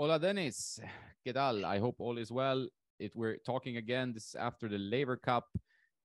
[0.00, 0.80] Hola, Dennis.
[1.22, 1.62] ¿Qué tal?
[1.62, 2.66] I hope all is well.
[2.98, 5.46] It, we're talking again this after the Laver Cup.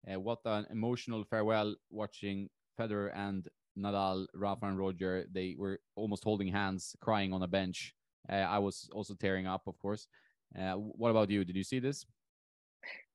[0.06, 3.47] Uh, what an emotional farewell watching Federer and
[3.79, 5.26] Nadal, Rafa and Roger.
[5.31, 7.94] They were almost holding hands, crying on a bench.
[8.29, 10.10] Uh, I was also tearing up, of course.
[10.60, 11.46] Uh, what about you?
[11.46, 12.06] Did you see this?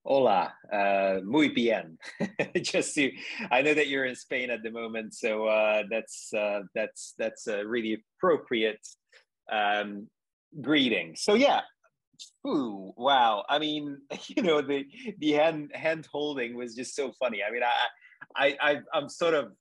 [0.02, 1.98] Hola, uh, muy bien.
[2.56, 3.12] Just to,
[3.51, 7.48] I know that you're in Spain at the moment, so uh, that's uh, that's that's
[7.48, 8.80] a really appropriate
[9.52, 10.09] um,
[10.60, 11.14] greeting.
[11.16, 11.60] So yeah,
[12.46, 13.45] ooh, wow.
[13.48, 14.84] I mean, you know, the
[15.18, 17.40] the hand hand holding was just so funny.
[17.46, 17.73] I mean, I
[18.36, 19.52] I, I I'm sort of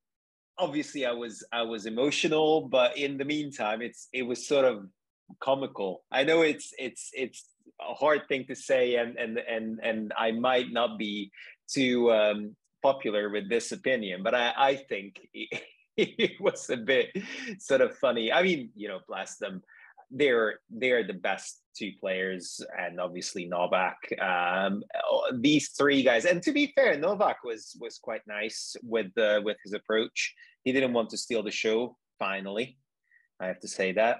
[0.58, 4.86] obviously I was I was emotional, but in the meantime, it's it was sort of
[5.40, 6.04] comical.
[6.12, 7.46] I know it's it's it's
[7.82, 11.32] a hard thing to say, and and and and I might not be
[11.72, 15.62] too um, popular with this opinion, but I I think it,
[15.98, 17.10] it was a bit
[17.60, 18.32] sort of funny.
[18.32, 19.64] I mean, you know, bless them.
[20.12, 23.98] They're they're the best two players, and obviously Novak.
[24.22, 24.84] Um,
[25.40, 29.58] these three guys, and to be fair, Novak was was quite nice with uh, with
[29.64, 30.34] his approach.
[30.64, 31.98] He didn't want to steal the show.
[32.18, 32.78] Finally,
[33.40, 34.20] I have to say that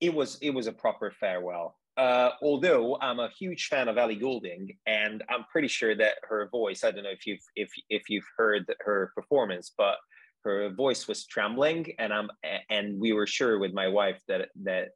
[0.00, 1.76] it was it was a proper farewell.
[1.96, 6.48] Uh, although I'm a huge fan of Ellie Goulding, and I'm pretty sure that her
[6.50, 6.84] voice.
[6.84, 9.96] I don't know if you've if if you've heard her performance, but
[10.44, 12.28] her voice was trembling, and I'm
[12.68, 14.90] and we were sure with my wife that that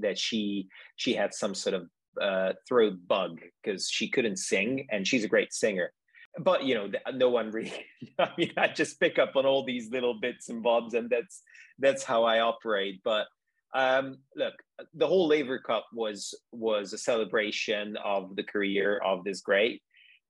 [0.00, 1.88] that she she had some sort of
[2.20, 5.92] uh, throat bug because she couldn't sing, and she's a great singer.
[6.38, 7.72] But you know, no one really.
[8.18, 11.42] I mean, I just pick up on all these little bits and bobs, and that's
[11.78, 13.00] that's how I operate.
[13.04, 13.26] But
[13.74, 14.54] um, look,
[14.94, 19.82] the whole Laver Cup was was a celebration of the career of this great,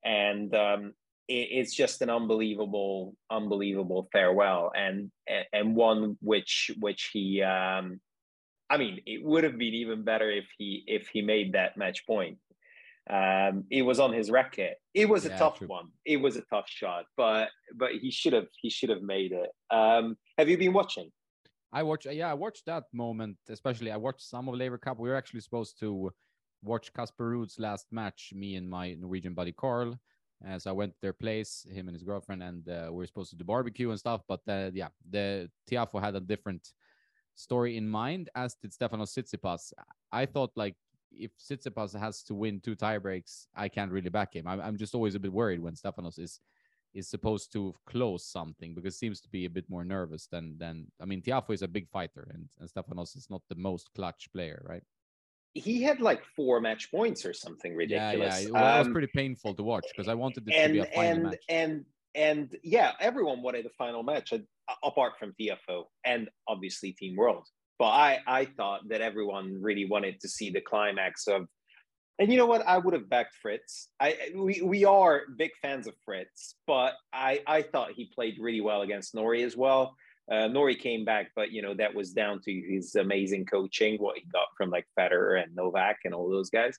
[0.05, 0.95] and um,
[1.29, 5.11] it, it's just an unbelievable, unbelievable farewell, and
[5.53, 7.43] and one which which he.
[7.43, 8.01] Um,
[8.71, 12.07] I mean, it would have been even better if he if he made that match
[12.07, 12.39] point.
[13.11, 14.77] Um, it was on his racket.
[14.93, 15.69] It was a yeah, tough true.
[15.69, 15.89] one.
[16.05, 19.51] It was a tough shot, but but he should have he should have made it.
[19.71, 21.11] Um, have you been watching?
[21.73, 23.91] I watched, yeah, I watched that moment, especially.
[23.91, 24.99] I watched some of Laver Cup.
[24.99, 26.11] We were actually supposed to
[26.63, 29.99] watch Casper Ruud's last match, me and my Norwegian buddy Carl.
[30.47, 33.07] Uh, so I went to their place, him and his girlfriend, and uh, we were
[33.07, 34.23] supposed to do barbecue and stuff.
[34.27, 36.67] But uh, yeah, the Tiafoe had a different
[37.39, 39.73] story in mind, as did Stefanos Tsitsipas.
[40.13, 40.75] I thought like
[41.13, 44.47] if Tsitsipas has to win two tiebreaks, I can't really back him.
[44.47, 46.41] I'm, I'm just always a bit worried when Stefanos is
[46.95, 50.87] is supposed to close something because seems to be a bit more nervous than than
[51.01, 54.29] I mean Tiafoe is a big fighter and, and Stefanos is not the most clutch
[54.33, 54.83] player, right?
[55.55, 58.43] He had like four match points or something ridiculous.
[58.43, 58.53] Yeah, yeah.
[58.53, 60.95] Well, um, was pretty painful to watch because I wanted this and, to be a
[60.95, 61.45] final and, match.
[61.49, 64.39] And and yeah, everyone wanted the final match uh,
[64.83, 67.47] apart from Tiafoe and obviously Team World.
[67.79, 71.47] But I I thought that everyone really wanted to see the climax of
[72.21, 72.67] and you know what?
[72.67, 73.91] I would have backed Fritz.
[74.01, 78.61] I we, we are big fans of Fritz, but I I thought he played really
[78.61, 79.95] well against Norrie as well.
[80.31, 84.19] Uh, Norrie came back, but you know that was down to his amazing coaching, what
[84.19, 86.77] he got from like Federer and Novak and all those guys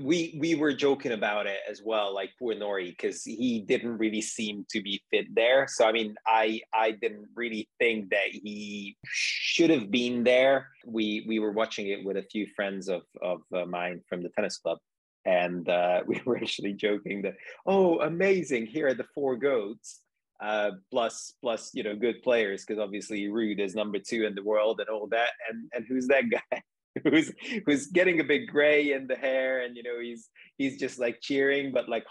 [0.00, 4.20] we we were joking about it as well, like poor Norrie, because he didn't really
[4.20, 5.66] seem to be fit there.
[5.68, 10.68] So I mean, I I didn't really think that he should have been there.
[10.84, 14.30] We we were watching it with a few friends of of uh, mine from the
[14.30, 14.78] tennis club,
[15.24, 17.36] and uh, we were actually joking that
[17.66, 18.66] oh, amazing!
[18.66, 20.00] Here are the four goats.
[20.38, 24.42] Uh, plus, plus, you know, good players because obviously Ruud is number two in the
[24.42, 25.30] world and all that.
[25.48, 26.62] And and who's that guy?
[27.04, 27.32] who's
[27.64, 31.20] who's getting a bit gray in the hair and you know he's he's just like
[31.20, 32.06] cheering but like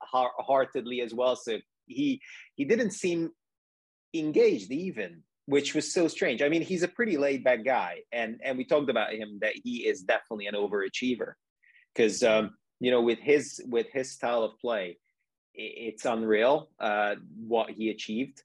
[0.00, 1.36] heartedly as well.
[1.36, 2.20] So he
[2.54, 3.30] he didn't seem
[4.14, 6.40] engaged even which was so strange.
[6.40, 9.54] I mean he's a pretty laid back guy and and we talked about him that
[9.62, 11.34] he is definitely an overachiever.
[11.94, 14.98] Because um you know with his with his style of play
[15.56, 18.42] it's unreal uh what he achieved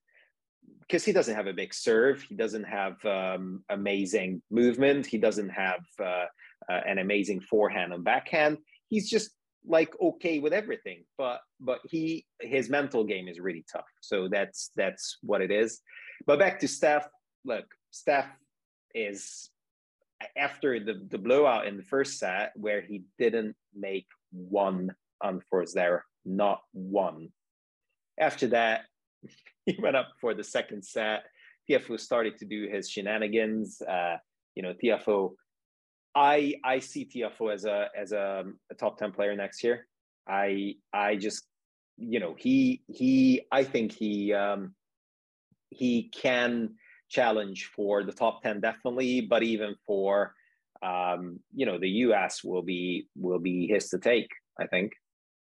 [0.89, 5.49] because he doesn't have a big serve, he doesn't have um, amazing movement, he doesn't
[5.49, 6.25] have uh,
[6.67, 8.57] uh, an amazing forehand and backhand.
[8.87, 9.29] He's just
[9.67, 13.85] like okay with everything, but but he his mental game is really tough.
[14.01, 15.79] So that's that's what it is.
[16.25, 17.07] But back to Steph.
[17.45, 18.29] Look, Steph
[18.95, 19.49] is
[20.35, 26.03] after the the blowout in the first set where he didn't make one unforced error,
[26.25, 27.29] not one.
[28.19, 28.81] After that,
[29.65, 31.23] he went up for the second set.
[31.69, 33.81] Tiafoe started to do his shenanigans.
[33.81, 34.17] Uh,
[34.55, 35.33] you know, Tiafoe.
[36.15, 39.87] I I see Tiafoe as a as a, a top ten player next year.
[40.27, 41.45] I I just
[41.97, 44.73] you know he he I think he um,
[45.69, 46.75] he can
[47.09, 50.33] challenge for the top ten definitely, but even for
[50.81, 54.29] um, you know, the US will be will be his to take.
[54.59, 54.93] I think.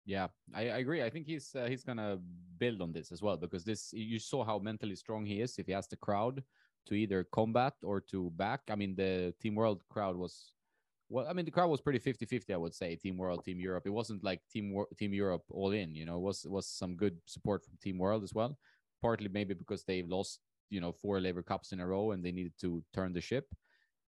[0.06, 1.03] Yeah, I, I agree.
[1.03, 2.19] I think he's uh, he's gonna
[2.58, 5.67] build on this as well because this you saw how mentally strong he is if
[5.67, 6.43] he has the crowd
[6.87, 8.61] to either combat or to back.
[8.70, 10.53] I mean, the Team World crowd was
[11.08, 12.97] well, I mean, the crowd was pretty 50-50, I would say.
[12.97, 13.85] Team World, Team Europe.
[13.87, 15.94] It wasn't like Team Team Europe all in.
[15.94, 18.56] You know, it was was some good support from Team World as well.
[19.03, 20.38] Partly maybe because they've lost
[20.70, 23.47] you know four Laver Cups in a row and they needed to turn the ship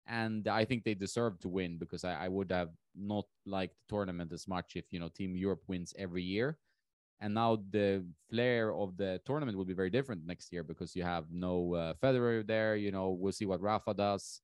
[0.07, 3.95] and I think they deserve to win because I, I, would have not liked the
[3.95, 6.57] tournament as much if you know Team Europe wins every year.
[7.21, 11.03] And now the flair of the tournament will be very different next year because you
[11.03, 12.75] have no uh, Federer there.
[12.75, 14.41] You know, we'll see what Rafa does.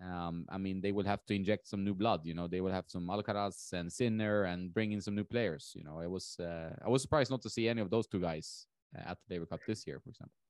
[0.00, 2.20] Um, I mean, they will have to inject some new blood.
[2.24, 5.72] You know, they will have some Alcaraz and Sinner and bring in some new players.
[5.74, 8.20] You know, I was uh, I was surprised not to see any of those two
[8.20, 8.66] guys
[8.96, 10.41] uh, at the Laver Cup this year, for example.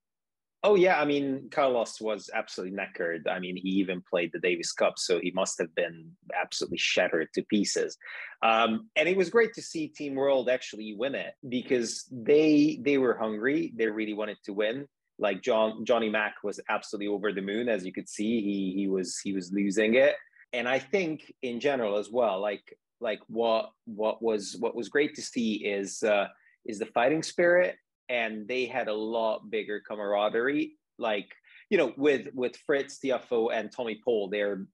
[0.65, 3.27] Oh yeah, I mean Carlos was absolutely knackered.
[3.29, 7.27] I mean he even played the Davis Cup, so he must have been absolutely shattered
[7.33, 7.97] to pieces.
[8.41, 12.97] Um, and it was great to see Team World actually win it because they they
[12.97, 13.73] were hungry.
[13.75, 14.87] They really wanted to win.
[15.19, 18.41] Like John Johnny Mack was absolutely over the moon, as you could see.
[18.41, 20.15] He he was he was losing it.
[20.53, 25.13] And I think in general as well, like like what what was what was great
[25.15, 26.27] to see is uh,
[26.65, 27.75] is the fighting spirit
[28.09, 30.73] and they had a lot bigger camaraderie.
[30.99, 31.29] Like
[31.69, 34.65] you know, with with Fritz Tiafoe and Tommy Paul, they're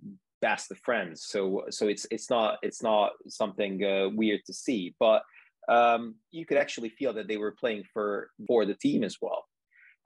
[0.41, 1.25] best of friends.
[1.25, 5.23] So so it's it's not it's not something uh, weird to see, but
[5.69, 9.45] um, you could actually feel that they were playing for for the team as well.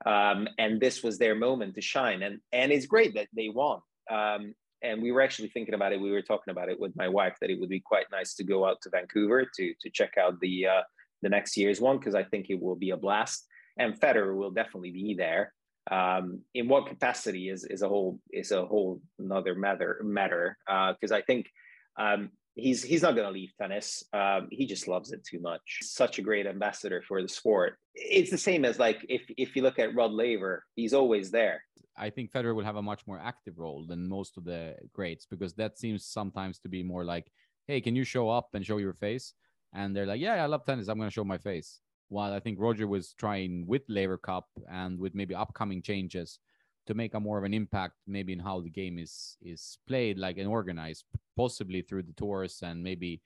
[0.06, 3.80] Um, and this was their moment to shine, and and it's great that they won.
[4.10, 6.00] Um, and we were actually thinking about it.
[6.00, 8.44] We were talking about it with my wife that it would be quite nice to
[8.44, 10.82] go out to Vancouver to to check out the uh,
[11.24, 13.46] the next year's one because I think it will be a blast.
[13.76, 15.52] And Federer will definitely be there.
[15.90, 21.12] Um, in what capacity is is a whole is a whole another matter matter because
[21.12, 21.46] uh, I think
[21.98, 24.04] um, he's he's not going to leave tennis.
[24.12, 25.80] Um, he just loves it too much.
[25.82, 27.76] Such a great ambassador for the sport.
[27.94, 31.62] It's the same as like if if you look at Rod Laver, he's always there.
[31.96, 35.26] I think Federer will have a much more active role than most of the greats
[35.26, 37.30] because that seems sometimes to be more like,
[37.66, 39.34] hey, can you show up and show your face?
[39.74, 40.88] And they're like, yeah, I love tennis.
[40.88, 41.80] I'm going to show my face.
[42.08, 46.38] While I think Roger was trying with Laver Cup and with maybe upcoming changes
[46.86, 50.18] to make a more of an impact, maybe in how the game is is played,
[50.18, 51.04] like and organized,
[51.36, 53.20] possibly through the tours and maybe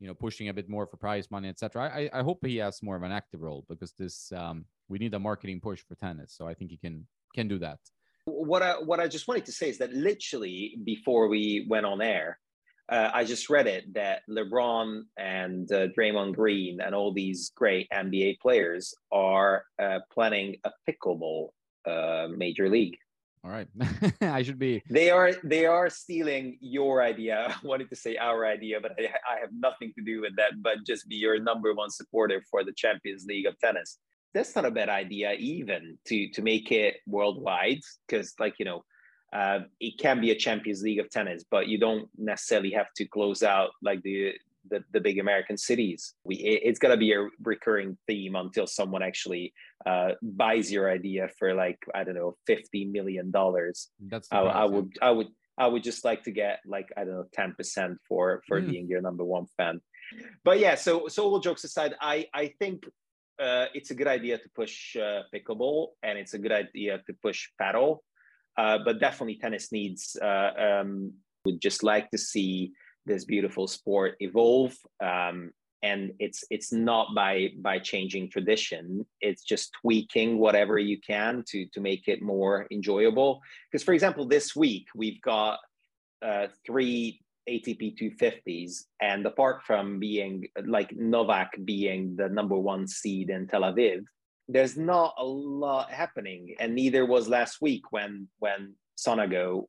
[0.00, 1.84] you know pushing a bit more for prize money, etc.
[1.84, 5.14] I I hope he has more of an active role because this um, we need
[5.14, 7.78] a marketing push for tennis, so I think he can can do that.
[8.24, 12.02] What I what I just wanted to say is that literally before we went on
[12.02, 12.38] air,
[12.88, 17.88] uh, I just read it that LeBron and uh, Draymond Green and all these great
[17.92, 21.48] NBA players are uh, planning a pickleball
[21.86, 22.96] uh, major league.
[23.44, 23.68] All right,
[24.20, 24.82] I should be.
[24.90, 27.54] They are they are stealing your idea.
[27.62, 30.62] I wanted to say our idea, but I, I have nothing to do with that.
[30.62, 33.98] But just be your number one supporter for the Champions League of tennis.
[34.34, 38.82] That's not a bad idea, even to to make it worldwide, because like you know
[39.32, 43.04] uh, it can be a Champions League of tennis, but you don't necessarily have to
[43.04, 44.32] close out like the
[44.68, 46.14] the, the big American cities.
[46.24, 49.52] We it, it's gonna be a recurring theme until someone actually
[49.84, 53.90] uh, buys your idea for like I don't know fifty million dollars.
[54.00, 55.28] That's I, I, would I would
[55.58, 58.70] I would just like to get like I don't know ten percent for for mm.
[58.70, 59.80] being your number one fan.
[60.44, 62.84] But yeah, so so all jokes aside, I I think
[63.38, 67.12] uh, it's a good idea to push uh, pickleball and it's a good idea to
[67.22, 68.02] push paddle
[68.58, 71.12] uh, but definitely tennis needs uh, um,
[71.44, 72.72] would just like to see
[73.04, 74.74] this beautiful sport evolve.
[75.02, 79.06] Um, and it's it's not by by changing tradition.
[79.20, 83.40] It's just tweaking whatever you can to to make it more enjoyable.
[83.70, 85.58] Because for example this week we've got
[86.22, 93.30] uh, three ATP 250s and apart from being like Novak being the number one seed
[93.30, 94.04] in Tel Aviv
[94.48, 99.66] there's not a lot happening, and neither was last week when when Sonego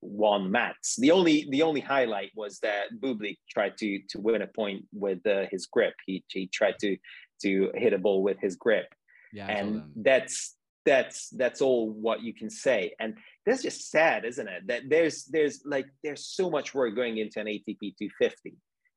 [0.00, 0.96] won Metz.
[0.96, 5.26] The only the only highlight was that Bublik tried to to win a point with
[5.26, 5.94] uh, his grip.
[6.06, 6.96] He he tried to
[7.42, 8.86] to hit a ball with his grip,
[9.32, 12.94] yeah, and that's that's that's all what you can say.
[12.98, 14.66] And that's just sad, isn't it?
[14.68, 18.56] That there's there's like there's so much work going into an ATP 250,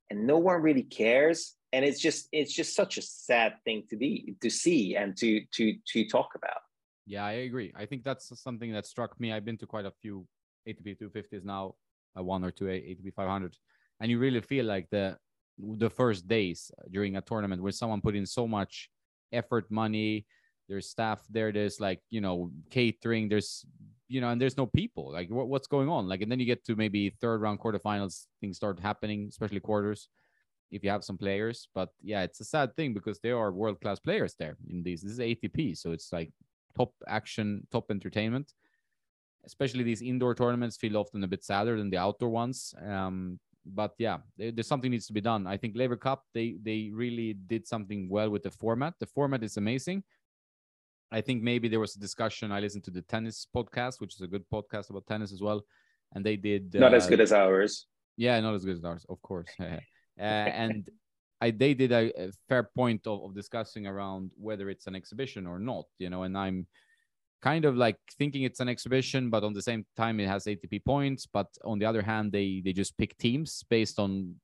[0.09, 1.55] and no one really cares.
[1.71, 5.41] And it's just it's just such a sad thing to be to see and to
[5.53, 6.61] to to talk about.
[7.05, 7.71] Yeah i agree.
[7.75, 9.31] I think that's something that struck me.
[9.31, 10.25] I've been to quite a few
[10.67, 11.75] atp 250s now
[12.15, 13.55] a one or two atp 500
[14.01, 15.17] and you really feel like the
[15.57, 18.89] the first days during a tournament where someone put in so much
[19.31, 20.25] effort money
[20.67, 23.65] there's staff there there's like you know catering there's
[24.09, 26.45] you know and there's no people like what, what's going on like and then you
[26.45, 30.09] get to maybe third round quarterfinals things start happening especially quarters
[30.71, 33.79] if you have some players but yeah it's a sad thing because there are world
[33.79, 36.31] class players there in these this is atp so it's like
[36.75, 38.53] top action top entertainment
[39.45, 43.93] especially these indoor tournaments feel often a bit sadder than the outdoor ones um but
[43.97, 45.45] yeah, there's something needs to be done.
[45.47, 48.95] I think Laver Cup they they really did something well with the format.
[48.99, 50.03] The format is amazing.
[51.11, 52.51] I think maybe there was a discussion.
[52.51, 55.61] I listened to the tennis podcast, which is a good podcast about tennis as well,
[56.13, 57.87] and they did not uh, as good as ours.
[58.17, 59.49] Yeah, not as good as ours, of course.
[59.59, 59.79] uh,
[60.19, 60.87] and
[61.41, 65.47] I they did a, a fair point of, of discussing around whether it's an exhibition
[65.47, 65.85] or not.
[65.97, 66.67] You know, and I'm
[67.41, 70.83] kind of like thinking it's an exhibition, but on the same time it has ATP
[70.85, 71.25] points.
[71.25, 74.35] But on the other hand, they they just pick teams based on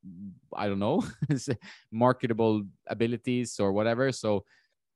[0.55, 1.03] I don't know
[1.91, 4.11] marketable abilities or whatever.
[4.11, 4.45] So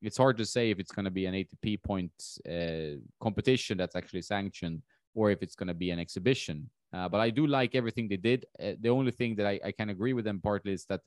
[0.02, 2.12] it's hard to say if it's going to be an ATP point
[2.50, 4.82] uh, competition that's actually sanctioned
[5.14, 6.70] or if it's going to be an exhibition.
[6.94, 8.46] Uh, but I do like everything they did.
[8.60, 11.02] Uh, the only thing that I, I can agree with them partly is that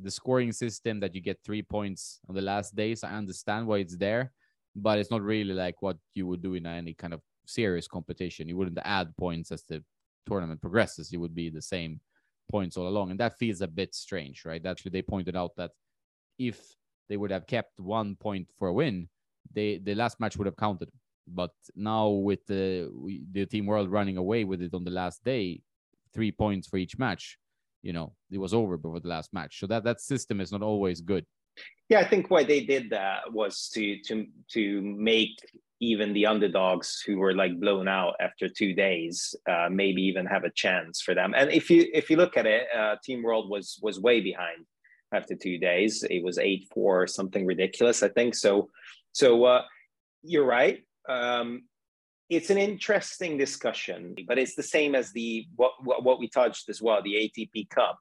[0.00, 3.04] the scoring system that you get three points on the last days.
[3.04, 4.32] I understand why it's there
[4.76, 8.48] but it's not really like what you would do in any kind of serious competition.
[8.48, 9.82] You wouldn't add points as the
[10.26, 11.12] tournament progresses.
[11.12, 12.00] You would be the same
[12.50, 14.64] points all along, and that feels a bit strange, right?
[14.64, 15.70] Actually, they pointed out that
[16.38, 16.60] if
[17.08, 19.08] they would have kept one point for a win,
[19.52, 20.90] they the last match would have counted.
[21.26, 22.90] But now with the
[23.32, 25.60] the team world running away with it on the last day,
[26.12, 27.38] three points for each match,
[27.82, 29.60] you know, it was over before the last match.
[29.60, 31.24] So that that system is not always good.
[31.88, 35.36] Yeah, I think why they did that was to to to make
[35.80, 40.44] even the underdogs who were like blown out after two days uh, maybe even have
[40.44, 41.34] a chance for them.
[41.36, 44.64] And if you if you look at it, uh, Team World was was way behind
[45.14, 46.04] after two days.
[46.08, 48.34] It was eight four something ridiculous, I think.
[48.34, 48.70] So
[49.12, 49.62] so uh,
[50.22, 50.82] you're right.
[51.08, 51.64] Um,
[52.30, 56.68] it's an interesting discussion, but it's the same as the what, what what we touched
[56.68, 57.98] as well, the ATP Cup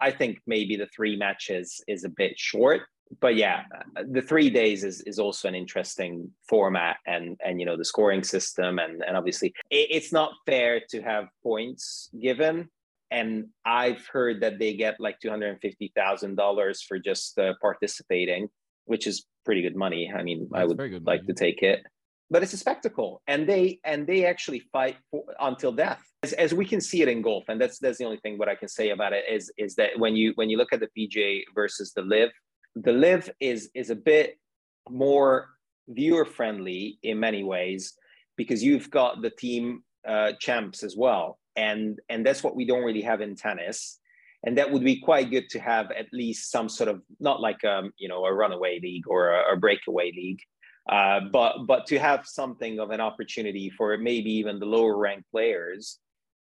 [0.00, 2.82] I think maybe the three matches is a bit short.
[3.20, 3.64] But yeah,
[4.08, 8.22] the three days is, is also an interesting format and and you know the scoring
[8.22, 12.70] system and and obviously it, it's not fair to have points given
[13.10, 17.38] and I've heard that they get like two hundred and fifty thousand dollars for just
[17.38, 18.48] uh, participating,
[18.84, 20.12] which is pretty good money.
[20.14, 21.82] I mean, That's I would like to take it.
[22.30, 26.02] But it's a spectacle and they and they actually fight for, until death.
[26.22, 28.46] As, as, we can see it in golf and that's that's the only thing what
[28.46, 30.88] i can say about it is is that when you when you look at the
[30.96, 32.30] pga versus the LIV,
[32.76, 34.38] the LIV is is a bit
[34.90, 35.48] more
[35.88, 37.94] viewer friendly in many ways
[38.36, 42.84] because you've got the team uh, champs as well and and that's what we don't
[42.84, 43.98] really have in tennis.
[44.42, 47.62] And that would be quite good to have at least some sort of not like
[47.64, 50.40] um you know a runaway league or a, a breakaway league
[50.88, 55.30] uh, but but to have something of an opportunity for maybe even the lower ranked
[55.30, 55.98] players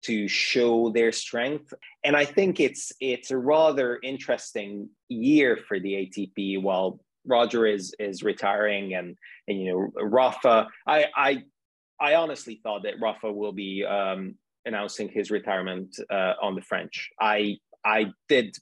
[0.04, 1.74] to show their strength.
[2.04, 7.96] And i think it's it's a rather interesting year for the atp while roger is
[8.00, 9.16] is retiring and
[9.48, 11.44] and you know rafa i i
[12.02, 17.10] i honestly thought that rafa will be um announcing his retirement uh, on the french
[17.20, 18.56] i i did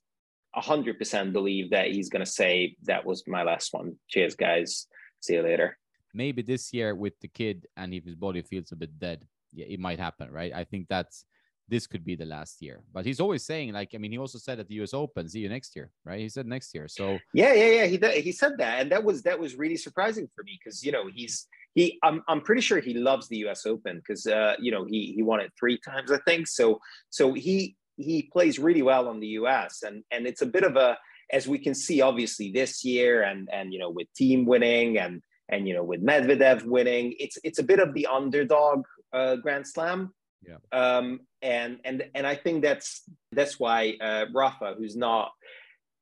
[0.54, 4.88] 100% believe that he's going to say that was my last one cheers guys
[5.22, 5.78] See you later.
[6.14, 9.66] Maybe this year with the kid, and if his body feels a bit dead, yeah,
[9.70, 10.52] it might happen, right?
[10.54, 11.26] I think that's
[11.70, 12.82] this could be the last year.
[12.92, 14.94] But he's always saying, like, I mean, he also said at the U.S.
[14.94, 16.20] Open, "See you next year," right?
[16.20, 16.88] He said next year.
[16.88, 17.86] So yeah, yeah, yeah.
[17.86, 20.92] He he said that, and that was that was really surprising for me because you
[20.92, 23.66] know he's he I'm I'm pretty sure he loves the U.S.
[23.66, 26.48] Open because uh, you know he he won it three times I think.
[26.48, 29.84] So so he he plays really well on the U.S.
[29.84, 30.98] and and it's a bit of a
[31.32, 35.22] as we can see, obviously this year, and and you know with Thiem winning, and
[35.50, 39.68] and you know with Medvedev winning, it's it's a bit of the underdog uh, Grand
[39.68, 40.14] Slam.
[40.46, 40.58] Yeah.
[40.72, 45.32] Um, and and and I think that's that's why uh, Rafa, who's not,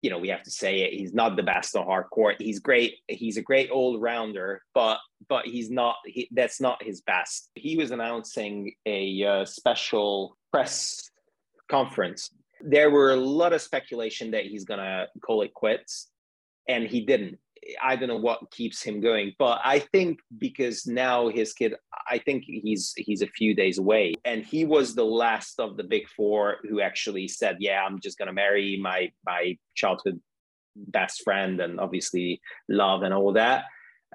[0.02, 2.38] you know, we have to say it, he's not the best on hard court.
[2.40, 2.96] He's great.
[3.08, 5.96] He's a great all rounder, but but he's not.
[6.06, 7.50] He, that's not his best.
[7.56, 11.10] He was announcing a uh, special press
[11.70, 16.08] conference there were a lot of speculation that he's to call it quits,
[16.68, 17.40] and he didn't.
[17.82, 21.76] I don't know what keeps him going, but I think because now his kid,
[22.10, 25.84] I think he's he's a few days away, and he was the last of the
[25.84, 30.22] big four who actually said, "Yeah, I'm just gonna marry my my childhood
[30.76, 33.66] best friend, and obviously love and all that,"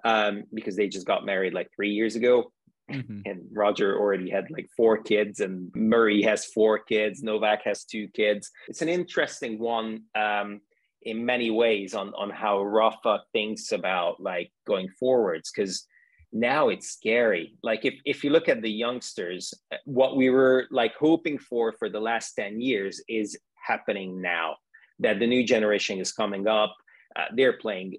[0.04, 2.52] um, because they just got married like three years ago.
[2.90, 3.20] Mm-hmm.
[3.24, 7.22] And Roger already had like four kids, and Murray has four kids.
[7.22, 8.50] Novak has two kids.
[8.68, 10.02] It's an interesting one.
[10.14, 10.60] Um,
[11.04, 15.86] in many ways on on how Rafa thinks about like going forwards because
[16.32, 17.54] now it's scary.
[17.62, 21.88] Like if if you look at the youngsters, what we were like hoping for for
[21.88, 24.56] the last 10 years is happening now.
[24.98, 26.74] That the new generation is coming up.
[27.16, 27.96] Uh, they're playing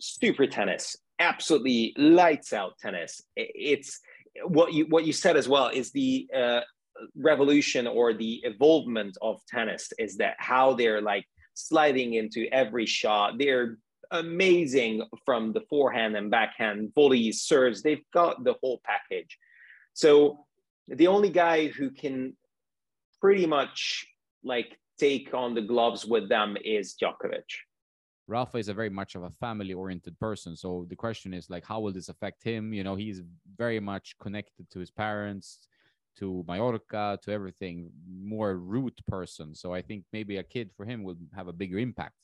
[0.00, 3.20] super tennis, absolutely lights out tennis.
[3.36, 4.00] It's
[4.44, 6.60] what you what you said as well is the uh,
[7.16, 13.38] revolution or the evolvement of tennis is that how they're like sliding into every shot.
[13.38, 13.78] They're
[14.10, 17.82] amazing from the forehand and backhand volleys, serves.
[17.82, 19.38] They've got the whole package.
[19.94, 20.44] So
[20.88, 22.36] the only guy who can
[23.20, 24.06] pretty much
[24.42, 27.44] like take on the gloves with them is Djokovic.
[28.26, 30.56] Rafa is a very much of a family oriented person.
[30.56, 32.72] So the question is like, how will this affect him?
[32.72, 33.22] You know, he's
[33.56, 35.60] very much connected to his parents,
[36.18, 39.54] to Mallorca, to everything, more root person.
[39.54, 42.14] So I think maybe a kid for him will have a bigger impact.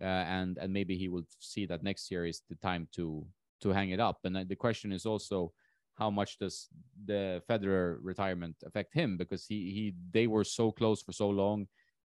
[0.00, 3.26] Uh, and and maybe he will see that next year is the time to
[3.60, 4.18] to hang it up.
[4.24, 5.52] And the question is also
[5.94, 6.68] how much does
[7.04, 11.68] the Federer retirement affect him because he he they were so close for so long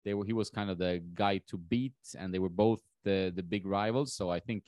[0.06, 3.32] they were he was kind of the guy to beat, and they were both the
[3.34, 4.14] the big rivals.
[4.14, 4.62] So I think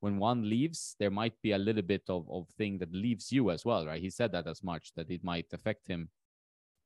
[0.00, 3.50] when one leaves, there might be a little bit of of thing that leaves you
[3.50, 4.00] as well, right?
[4.00, 6.10] He said that as much that it might affect him.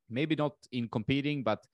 [0.09, 1.67] Maybe not in competing, but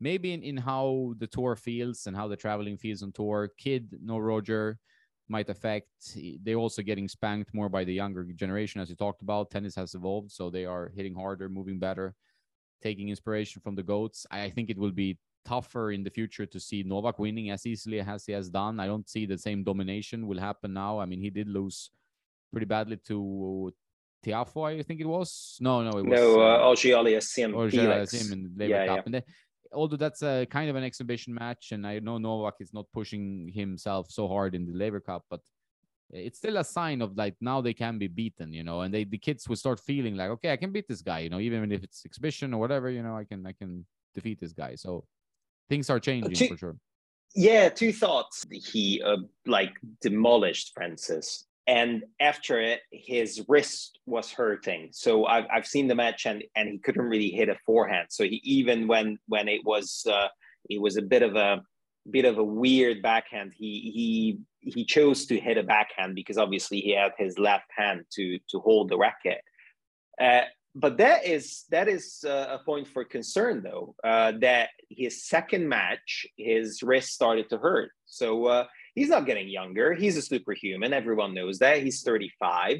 [0.00, 3.50] maybe in, in how the tour feels and how the traveling feels on tour.
[3.58, 4.78] Kid, no Roger,
[5.28, 6.16] might affect.
[6.42, 9.50] They're also getting spanked more by the younger generation, as you talked about.
[9.50, 12.14] Tennis has evolved, so they are hitting harder, moving better,
[12.82, 14.26] taking inspiration from the goats.
[14.30, 18.00] I think it will be tougher in the future to see Novak winning as easily
[18.00, 18.74] as he has done.
[18.84, 20.92] I don't see the same domination will happen now.
[21.02, 21.90] I mean, he did lose
[22.52, 23.72] pretty badly to
[24.24, 25.56] Tiafoe, I think it was.
[25.60, 29.04] No, no, it was no uh, Auger-Aliassime Auger-Aliassime in the yeah, Cup.
[29.08, 29.20] Yeah.
[29.72, 33.52] Although that's a kind of an exhibition match, and I know Novak is not pushing
[33.54, 35.40] himself so hard in the Laver Cup, but
[36.10, 39.04] it's still a sign of like now they can be beaten, you know, and they
[39.04, 41.70] the kids will start feeling like, okay, I can beat this guy, you know, even
[41.70, 43.84] if it's exhibition or whatever, you know, I can I can
[44.14, 44.74] defeat this guy.
[44.74, 45.04] So
[45.68, 46.76] things are changing two, for sure.
[47.34, 48.44] Yeah, two thoughts.
[48.50, 54.88] He uh, like demolished Frances, and after it, his wrist was hurting.
[54.92, 58.08] So I've I've seen the match, and and he couldn't really hit a forehand.
[58.10, 60.28] So he even when when it was uh,
[60.68, 61.62] it was a bit of a
[62.10, 63.52] bit of a weird backhand.
[63.56, 63.92] He
[64.60, 68.38] he he chose to hit a backhand because obviously he had his left hand to
[68.50, 69.42] to hold the racket.
[70.20, 70.42] Uh,
[70.74, 75.68] but that is that is uh, a point for concern though uh, that his second
[75.68, 77.90] match his wrist started to hurt.
[78.06, 79.94] So uh, he's not getting younger.
[79.94, 80.92] He's a superhuman.
[80.92, 81.82] Everyone knows that.
[81.82, 82.78] He's 35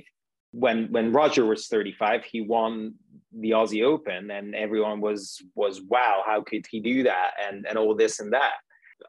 [0.53, 2.95] when when roger was 35 he won
[3.39, 7.33] the aussie open and everyone was was wow how could he do that?
[7.47, 8.55] And and all this and that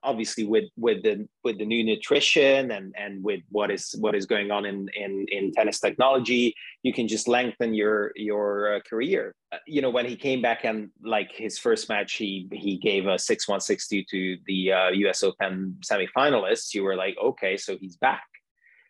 [0.04, 4.26] obviously with with the with the new nutrition and and with what is what is
[4.26, 9.36] going on in in in tennis technology you can just lengthen your your uh, career.
[9.52, 13.06] Uh, you know when he came back and like his first match he he gave
[13.06, 17.98] a 6-1 6-2 to the uh, US Open semifinalists you were like okay so he's
[17.98, 18.28] back.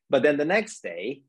[0.09, 1.21] But then the next day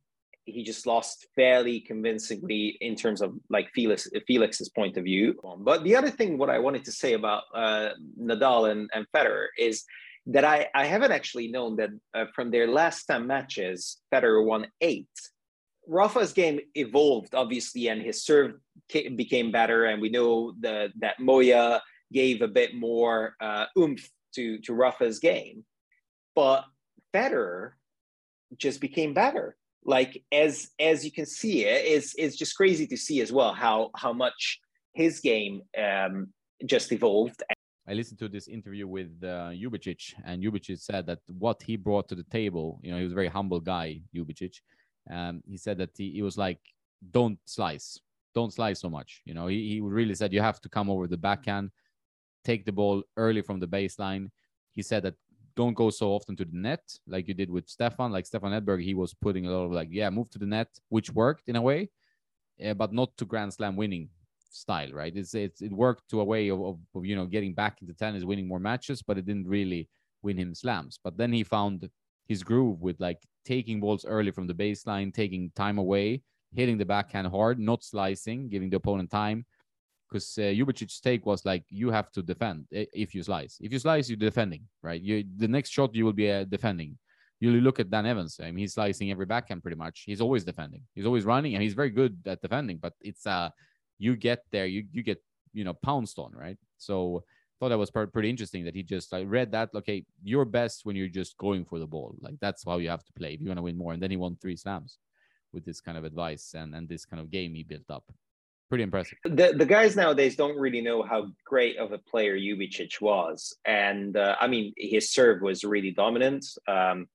[0.45, 5.39] he just lost fairly convincingly in terms of like Felix Felix's point of view.
[5.59, 9.47] But the other thing, what I wanted to say about uh, Nadal and, and Federer
[9.59, 9.85] is
[10.27, 14.67] that I, I haven't actually known that uh, from their last 10 matches, Federer won
[14.81, 15.09] eight.
[15.87, 18.55] Rafa's game evolved, obviously, and his serve
[18.89, 19.87] became better.
[19.87, 25.19] And we know the, that Moya gave a bit more uh, oomph to, to Rafa's
[25.19, 25.65] game.
[26.35, 26.65] But
[27.15, 27.73] Federer
[28.57, 32.97] just became better like as as you can see it is it's just crazy to
[32.97, 34.61] see as well how how much
[34.93, 36.29] his game um
[36.67, 37.43] just evolved
[37.89, 42.09] I listened to this interview with uh, Ljubicic, and Ljubicic said that what he brought
[42.11, 44.61] to the table, you know, he was a very humble guy, Ljubicic.
[45.11, 46.61] Um, he said that he, he, was like,
[47.11, 47.99] don't slice,
[48.33, 49.23] don't slice so much.
[49.25, 51.71] You know, he, he really said you have to come over the backhand,
[52.45, 54.31] take the ball early from the baseline.
[54.71, 55.15] He said that
[55.57, 58.13] don't go so often to the net like you did with Stefan.
[58.13, 60.69] Like Stefan Edberg, he was putting a lot of like, yeah, move to the net,
[60.89, 61.91] which worked in a way,
[62.65, 64.09] uh, but not to Grand Slam winning
[64.51, 65.15] style, right?
[65.15, 67.95] It's, it's it worked to a way of, of, of, you know getting back into
[67.95, 69.89] tennis, winning more matches, but it didn't really
[70.23, 70.99] win him slams.
[71.03, 71.89] But then he found
[72.27, 76.85] his groove with like taking balls early from the baseline, taking time away, hitting the
[76.85, 79.47] backhand hard, not slicing, giving the opponent time
[80.11, 83.59] because uh, Ljubicic's take was like you have to defend if you slice.
[83.61, 85.01] If you slice, you're defending, right?
[85.01, 86.99] You the next shot you will be uh, defending.
[87.39, 88.39] You look at Dan Evans.
[88.41, 90.03] I mean, he's slicing every backhand pretty much.
[90.05, 90.83] He's always defending.
[90.95, 92.79] He's always running, and he's very good at defending.
[92.79, 93.51] But it's uh,
[93.99, 96.59] you get there, you you get you know pounced on, right?
[96.77, 97.25] So
[97.61, 100.97] thought that was pretty interesting that he just I read that okay you're best when
[100.97, 103.49] you're just going for the ball like that's how you have to play if you
[103.49, 104.97] want to win more and then he won three slams
[105.53, 108.05] with this kind of advice and and this kind of game he built up
[108.71, 109.19] pretty impressive.
[109.25, 113.55] The the guys nowadays don't really know how great of a player Ljubicic was.
[113.67, 116.47] And uh, I mean his serve was really dominant.
[116.67, 117.07] Um,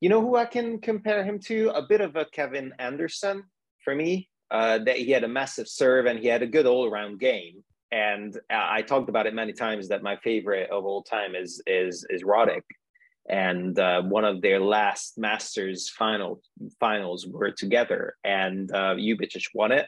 [0.00, 1.70] you know who I can compare him to?
[1.70, 3.44] A bit of a Kevin Anderson
[3.82, 6.84] for me uh, that he had a massive serve and he had a good all
[6.86, 7.64] around game.
[7.90, 12.04] And I talked about it many times that my favorite of all time is is
[12.10, 12.64] is Roddick,
[13.28, 16.42] and uh, one of their last Masters final
[16.80, 19.86] finals were together, and uh, Ljubicic won it,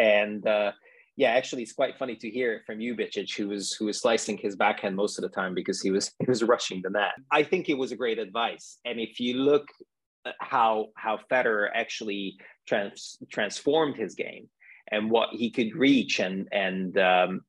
[0.00, 0.72] and uh,
[1.16, 4.38] yeah, actually, it's quite funny to hear it from Ljubicic, who was who was slicing
[4.38, 7.12] his backhand most of the time because he was he was rushing the net.
[7.30, 9.68] I think it was a great advice, and if you look
[10.38, 12.36] how how Federer actually
[12.66, 14.48] trans, transformed his game
[14.90, 17.42] and what he could reach and and um,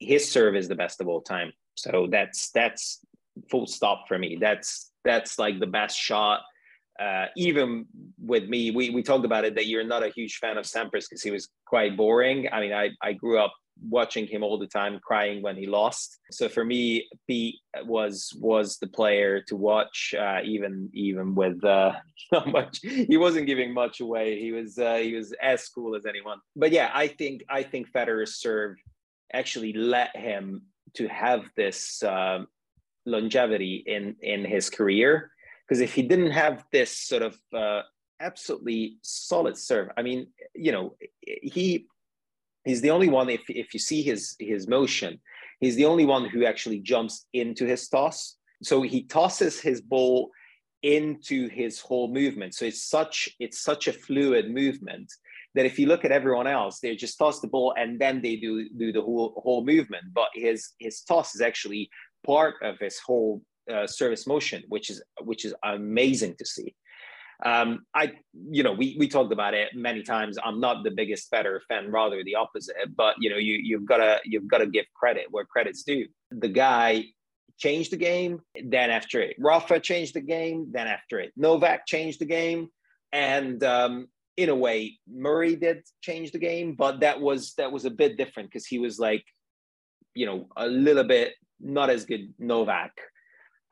[0.00, 1.52] his serve is the best of all time.
[1.76, 3.00] So that's that's
[3.50, 4.38] full stop for me.
[4.40, 6.42] That's that's like the best shot
[7.00, 7.86] uh, even
[8.18, 11.06] with me we, we talked about it that you're not a huge fan of sampras
[11.08, 12.48] because he was quite boring.
[12.52, 13.52] I mean I, I grew up
[13.88, 16.18] watching him all the time crying when he lost.
[16.30, 21.92] So for me pete was was the player to watch uh, even even with uh,
[22.32, 24.40] not much he wasn't giving much away.
[24.40, 26.38] He was uh, he was as cool as anyone.
[26.54, 28.76] But yeah i think i think federer's serve
[29.32, 30.62] actually let him
[30.94, 32.46] to have this um,
[33.06, 35.30] longevity in in his career
[35.66, 37.82] because if he didn't have this sort of uh,
[38.20, 41.86] absolutely solid serve i mean you know he
[42.64, 45.20] he's the only one if, if you see his his motion
[45.60, 48.36] he's the only one who actually jumps into his toss.
[48.62, 50.30] So he tosses his ball
[50.82, 52.54] into his whole movement.
[52.54, 55.10] So it's such it's such a fluid movement
[55.54, 58.36] that if you look at everyone else they just toss the ball and then they
[58.36, 60.04] do do the whole whole movement.
[60.12, 61.88] But his his toss is actually
[62.26, 66.74] part of his whole uh, service motion which is which is amazing to see
[67.42, 68.12] um, I,
[68.50, 70.38] you know, we we talked about it many times.
[70.42, 72.76] I'm not the biggest Federer fan, rather the opposite.
[72.96, 76.06] But you know, you you've got to you've got to give credit where credit's due.
[76.30, 77.06] The guy
[77.58, 78.40] changed the game.
[78.62, 80.68] Then after it, Rafa changed the game.
[80.70, 82.68] Then after it, Novak changed the game,
[83.12, 86.74] and um, in a way, Murray did change the game.
[86.74, 89.24] But that was that was a bit different because he was like,
[90.14, 92.92] you know, a little bit not as good Novak.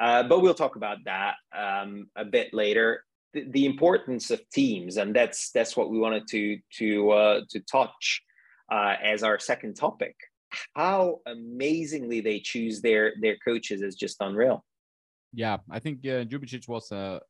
[0.02, 4.96] Uh, but we'll talk about that um, a bit later the, the importance of teams,
[4.96, 8.22] and that's that's what we wanted to to uh, to touch
[8.70, 10.16] uh, as our second topic.
[10.74, 14.64] How amazingly they choose their their coaches is just unreal.
[15.32, 17.20] Yeah, I think uh, Ljubicic was a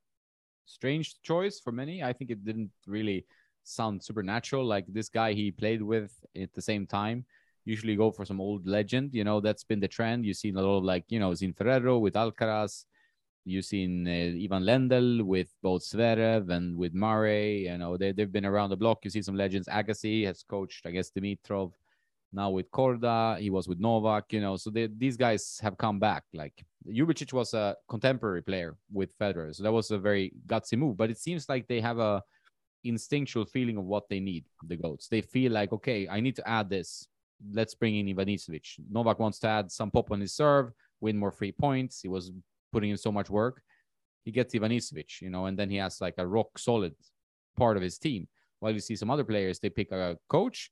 [0.66, 2.02] strange choice for many.
[2.02, 3.26] I think it didn't really
[3.62, 4.64] sound supernatural.
[4.64, 7.26] Like this guy he played with at the same time.
[7.64, 9.14] Usually go for some old legend.
[9.14, 10.26] You know that's been the trend.
[10.26, 12.84] You've seen a lot of like you know Zin Ferrero with Alcaraz.
[13.44, 17.64] You've seen uh, Ivan Lendl with both Zverev and with Murray.
[17.64, 18.98] You know, they, they've been around the block.
[19.02, 19.66] You see some legends.
[19.66, 21.72] Agassi has coached, I guess, Dimitrov.
[22.32, 24.56] Now with Korda, he was with Novak, you know.
[24.56, 26.22] So they, these guys have come back.
[26.32, 29.54] Like Ljubicic was a contemporary player with Federer.
[29.54, 30.96] So that was a very gutsy move.
[30.96, 32.22] But it seems like they have a
[32.84, 35.08] instinctual feeling of what they need, the GOATs.
[35.08, 37.06] They feel like, okay, I need to add this.
[37.50, 38.78] Let's bring in Ivanisevic.
[38.90, 42.00] Novak wants to add some pop on his serve, win more free points.
[42.00, 42.30] He was
[42.72, 43.62] putting in so much work,
[44.24, 46.94] he gets Ivanisevic, you know, and then he has like a rock solid
[47.56, 48.28] part of his team.
[48.60, 50.70] While you see some other players, they pick a coach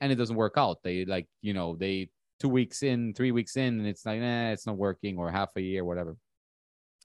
[0.00, 0.78] and it doesn't work out.
[0.82, 4.50] They like, you know, they two weeks in, three weeks in, and it's like, eh,
[4.50, 6.16] it's not working, or half a year, whatever.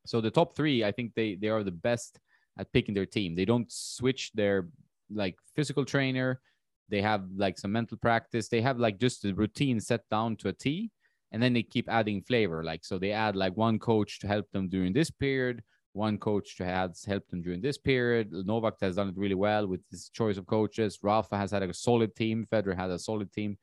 [0.06, 2.20] So the top three, I think they they are the best
[2.60, 3.36] at picking their team.
[3.36, 4.68] They don't switch their
[5.12, 6.42] like physical trainer.
[6.92, 8.48] They have like some mental practice.
[8.50, 10.92] They have like just the routine set down to a T
[11.32, 12.64] and then they keep adding flavor.
[12.64, 16.56] Like so they add like one coach to help them during this period one coach
[16.58, 18.32] to have help them during this period.
[18.32, 21.00] Novak has done it really well with his choice of coaches.
[21.02, 22.48] Rafa has had a solid team.
[22.52, 23.58] Federer has a solid team.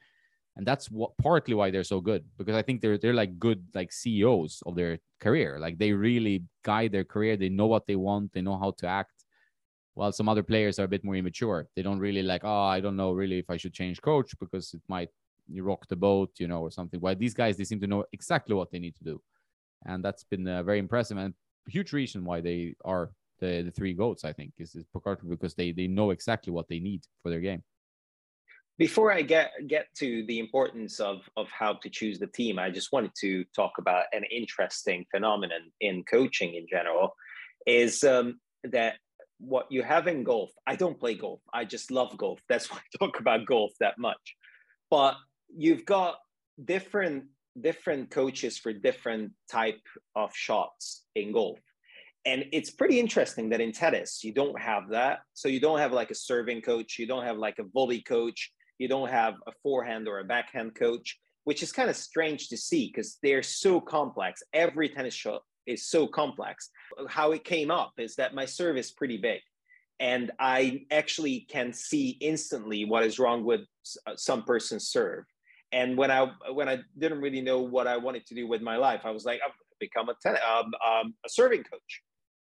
[0.56, 3.64] And that's what partly why they're so good because i think they're they're like good
[3.74, 5.58] like ceos of their career.
[5.60, 7.36] Like they really guide their career.
[7.36, 8.32] They know what they want.
[8.32, 9.17] They know how to act
[9.98, 12.78] while some other players are a bit more immature they don't really like oh i
[12.80, 15.11] don't know really if i should change coach because it might
[15.56, 17.00] rock the boat, you know, or something.
[17.00, 19.20] While these guys, they seem to know exactly what they need to do,
[19.84, 21.34] and that's been uh, very impressive and
[21.68, 24.24] huge reason why they are the, the three goats.
[24.24, 24.84] I think is, is
[25.28, 27.62] because they they know exactly what they need for their game.
[28.76, 32.70] Before I get get to the importance of of how to choose the team, I
[32.70, 37.14] just wanted to talk about an interesting phenomenon in coaching in general,
[37.66, 38.96] is um, that
[39.38, 40.51] what you have in golf.
[40.66, 41.40] I don't play golf.
[41.53, 42.40] I just love golf.
[42.48, 44.37] That's why I talk about golf that much.
[44.90, 45.16] But
[45.55, 46.16] you've got
[46.62, 47.24] different
[47.61, 49.81] different coaches for different type
[50.14, 51.59] of shots in golf
[52.24, 55.92] and it's pretty interesting that in tennis you don't have that so you don't have
[55.92, 59.53] like a serving coach you don't have like a volley coach you don't have a
[59.62, 63.81] forehand or a backhand coach which is kind of strange to see because they're so
[63.81, 66.70] complex every tennis shot is so complex.
[67.09, 69.40] How it came up is that my serve is pretty big
[70.00, 73.62] and i actually can see instantly what is wrong with
[74.07, 75.24] uh, some person's serve.
[75.72, 78.76] And when i when i didn't really know what i wanted to do with my
[78.76, 82.02] life i was like i'm become a, ten, um, um, a serving coach.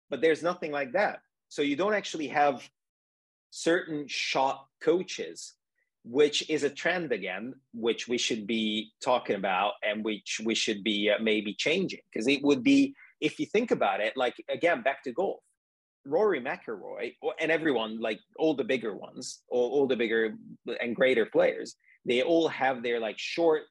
[0.09, 1.19] But there's nothing like that.
[1.49, 2.67] So you don't actually have
[3.51, 5.53] certain shot coaches,
[6.09, 10.83] which is a trend again, which we should be talking about and which we should
[10.83, 11.99] be uh, maybe changing.
[12.11, 15.39] Because it would be, if you think about it, like again, back to golf.
[16.05, 20.33] Rory McIlroy and everyone, like all the bigger ones, all, all the bigger
[20.81, 23.63] and greater players, they all have their like short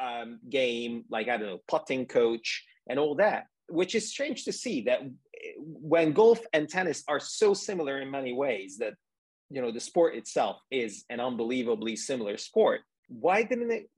[0.00, 4.52] um, game, like I don't know, putting coach and all that, which is strange to
[4.52, 5.00] see that
[5.56, 8.94] when golf and tennis are so similar in many ways that
[9.50, 12.80] you know the sport itself is an unbelievably similar sport.
[13.08, 13.90] Why didn't it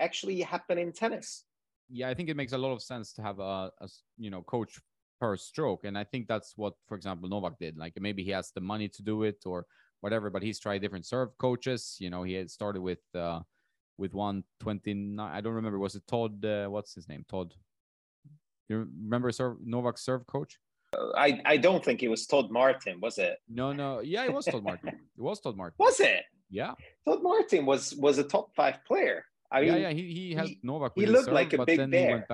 [0.00, 1.44] actually happen in tennis?
[1.88, 4.42] Yeah i think it makes a lot of sense to have a, a you know
[4.42, 4.80] coach
[5.20, 5.84] per stroke.
[5.84, 7.76] And i think that's what for example novak did.
[7.76, 9.66] Like maybe he has the money to do it or
[10.00, 11.96] whatever but he's tried different serve coaches.
[12.00, 13.40] You know he had started with uh
[13.98, 15.78] with 129 i don't remember.
[15.78, 17.24] Was it todd uh, what's his name?
[17.28, 17.54] Todd.
[18.68, 20.58] You remember serve novak's serve coach
[21.16, 23.38] I, I don't think it was Todd Martin, was it?
[23.48, 24.00] No, no.
[24.00, 24.88] Yeah, it was Todd Martin.
[25.18, 25.76] It was Todd Martin.
[25.78, 26.24] Was it?
[26.50, 26.74] Yeah.
[27.06, 29.24] Todd Martin was was a top five player.
[29.52, 29.90] I yeah, mean, yeah.
[29.90, 30.92] He he helped he, Novak.
[30.96, 32.26] he looked like a big bear.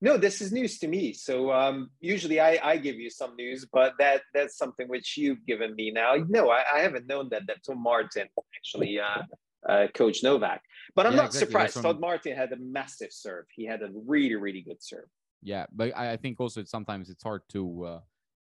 [0.00, 1.12] No, this is news to me.
[1.12, 5.44] So um, usually I, I give you some news, but that that's something which you've
[5.44, 6.14] given me now.
[6.28, 9.22] No, I, I haven't known that that Tom Martin actually uh,
[9.68, 10.62] uh, coach Novak.
[10.94, 11.46] But I'm Yeah, not exactly.
[11.46, 11.82] surprised.
[11.82, 13.46] Todd Martin had a massive serve.
[13.54, 15.08] He had a really really good serve.
[15.42, 18.00] Yeah, but I, think also it's sometimes it's hard to uh,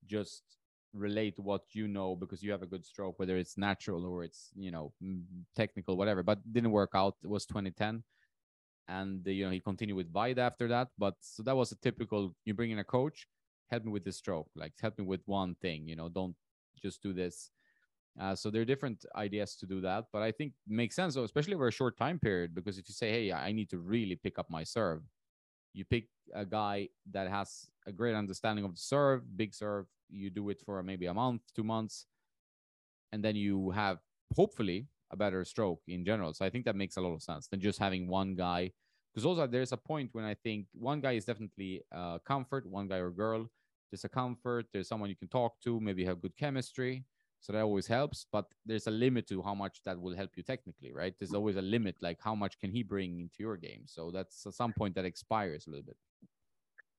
[0.05, 0.43] just
[0.93, 4.51] relate what you know because you have a good stroke, whether it's natural or it's
[4.55, 4.93] you know
[5.55, 6.21] technical, whatever.
[6.21, 7.15] But didn't work out.
[7.23, 8.03] It was 2010,
[8.87, 10.89] and uh, you know he continued with Vajda after that.
[10.97, 12.35] But so that was a typical.
[12.45, 13.27] You bring in a coach,
[13.71, 15.87] help me with this stroke, like help me with one thing.
[15.87, 16.35] You know, don't
[16.81, 17.49] just do this.
[18.19, 21.55] Uh, so there are different ideas to do that, but I think makes sense, especially
[21.55, 22.55] over a short time period.
[22.55, 25.01] Because if you say, "Hey, I need to really pick up my serve,"
[25.73, 29.85] you pick a guy that has a great understanding of the serve, big serve.
[30.09, 32.05] You do it for maybe a month, two months,
[33.11, 33.99] and then you have
[34.35, 36.33] hopefully a better stroke in general.
[36.33, 38.71] So I think that makes a lot of sense than just having one guy.
[39.13, 42.87] Because also there's a point when I think one guy is definitely uh, comfort, one
[42.87, 43.49] guy or girl.
[43.89, 44.65] There's a comfort.
[44.73, 45.79] There's someone you can talk to.
[45.79, 47.05] Maybe have good chemistry.
[47.45, 50.41] So that always helps, but there's a limit to how much that will help you
[50.41, 51.13] technically, right?
[51.19, 53.83] There's always a limit, like how much can he bring into your game?
[53.85, 55.97] So that's at some point that expires a little bit.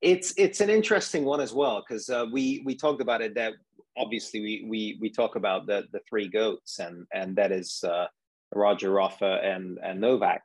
[0.03, 3.55] It's it's an interesting one as well because uh, we we talked about it that
[3.97, 8.07] obviously we we we talk about the the three goats and and that is uh,
[8.55, 10.43] Roger Rafa and and Novak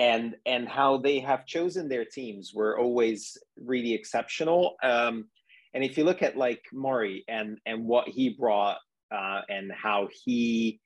[0.00, 4.76] and and how they have chosen their teams were always really exceptional.
[4.82, 5.26] Um,
[5.74, 8.78] and if you look at like Murray and and what he brought
[9.14, 10.80] uh, and how he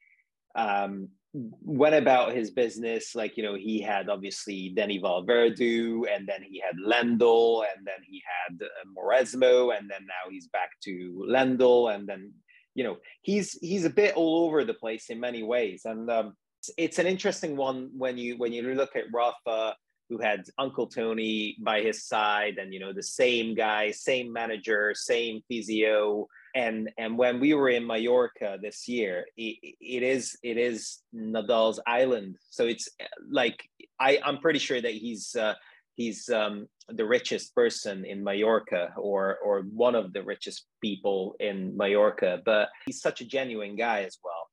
[0.56, 3.14] um, went about his business.
[3.14, 8.02] Like, you know, he had obviously Dani Vallverdu, and then he had Lendl, and then
[8.08, 12.32] he had uh, Mauresmo, and then now he's back to Lendl, and then
[12.74, 16.34] you know he's he's a bit all over the place in many ways, and um,
[16.60, 19.76] it's, it's an interesting one when you when you look at Rafa.
[20.10, 24.92] Who had Uncle Tony by his side, and you know the same guy, same manager,
[24.94, 30.56] same physio, and and when we were in Mallorca this year, it, it is it
[30.56, 32.36] is Nadal's island.
[32.50, 32.88] So it's
[33.28, 33.68] like
[34.00, 35.54] I I'm pretty sure that he's uh,
[35.96, 41.76] he's um, the richest person in Mallorca or or one of the richest people in
[41.76, 42.40] Mallorca.
[42.44, 44.48] But he's such a genuine guy as well.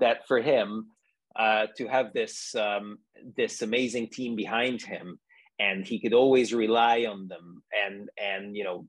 [0.00, 0.86] That for him
[1.38, 2.98] uh, to have this um,
[3.36, 5.18] this amazing team behind him,
[5.58, 8.86] and he could always rely on them, and and you know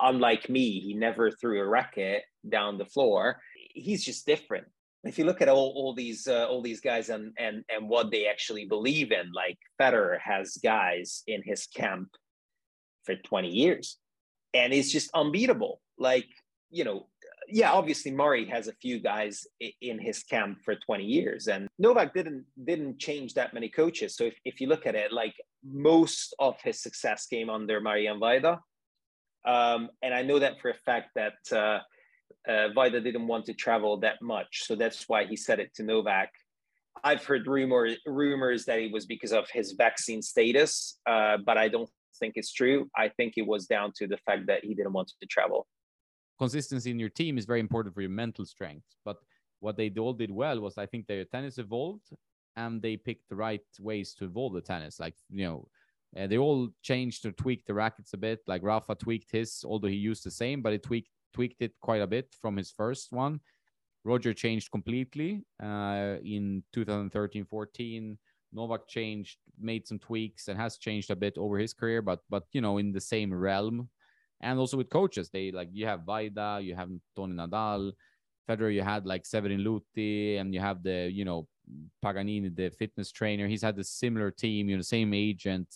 [0.00, 3.40] unlike me, he never threw a racket down the floor.
[3.74, 4.66] He's just different.
[5.04, 8.10] If you look at all, all these uh, all these guys and and and what
[8.10, 12.08] they actually believe in, like Federer has guys in his camp
[13.04, 13.96] for 20 years,
[14.54, 15.80] and it's just unbeatable.
[15.98, 16.26] Like
[16.70, 17.06] you know,
[17.48, 19.46] yeah, obviously Murray has a few guys
[19.80, 24.16] in his camp for 20 years, and Novak didn't didn't change that many coaches.
[24.16, 28.20] So if, if you look at it, like most of his success came under Marian
[28.20, 28.58] Vajda,
[29.44, 31.80] um, and I know that for a fact that uh,
[32.48, 34.64] uh, Vajda didn't want to travel that much.
[34.64, 36.30] So that's why he said it to Novak.
[37.04, 41.68] I've heard rumor rumors that it was because of his vaccine status, uh, but I
[41.68, 42.90] don't think it's true.
[42.96, 45.66] I think it was down to the fact that he didn't want to travel.
[46.38, 48.86] Consistency in your team is very important for your mental strength.
[49.04, 49.16] But
[49.60, 52.08] what they all did well was I think their tennis evolved
[52.56, 54.98] and they picked the right ways to evolve the tennis.
[55.00, 55.68] Like, you know,
[56.16, 58.40] uh, they all changed or tweaked the rackets a bit.
[58.46, 62.00] Like Rafa tweaked his, although he used the same, but he tweaked tweaked it quite
[62.00, 63.40] a bit from his first one.
[64.04, 68.18] Roger changed completely uh, in 2013 14.
[68.52, 72.44] Novak changed, made some tweaks, and has changed a bit over his career, but but
[72.52, 73.88] you know in the same realm.
[74.40, 77.92] And also with coaches, they like you have Vajda, you have Tony Nadal,
[78.48, 81.46] Federer, you had like Severin Luthi, and you have the you know
[82.02, 83.46] Paganini, the fitness trainer.
[83.46, 85.68] He's had the similar team, you know, the same agent,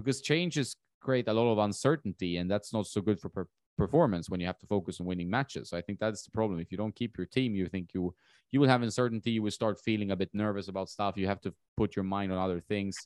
[0.00, 4.28] because changes create a lot of uncertainty, and that's not so good for per- performance
[4.28, 5.70] when you have to focus on winning matches.
[5.70, 6.60] So I think that's the problem.
[6.60, 8.14] If you don't keep your team, you think you
[8.50, 9.30] you will have uncertainty.
[9.30, 11.16] You will start feeling a bit nervous about stuff.
[11.16, 12.96] You have to put your mind on other things,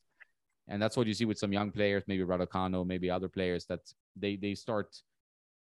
[0.69, 3.81] and that's what you see with some young players, maybe Raducanu, maybe other players that
[4.17, 4.97] they they start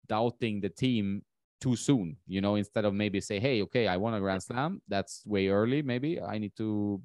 [0.09, 1.23] doubting the team
[1.61, 2.17] too soon.
[2.27, 4.83] You know, instead of maybe say, hey, okay, I won a Grand Slam.
[4.89, 5.83] That's way early.
[5.83, 7.01] Maybe I need to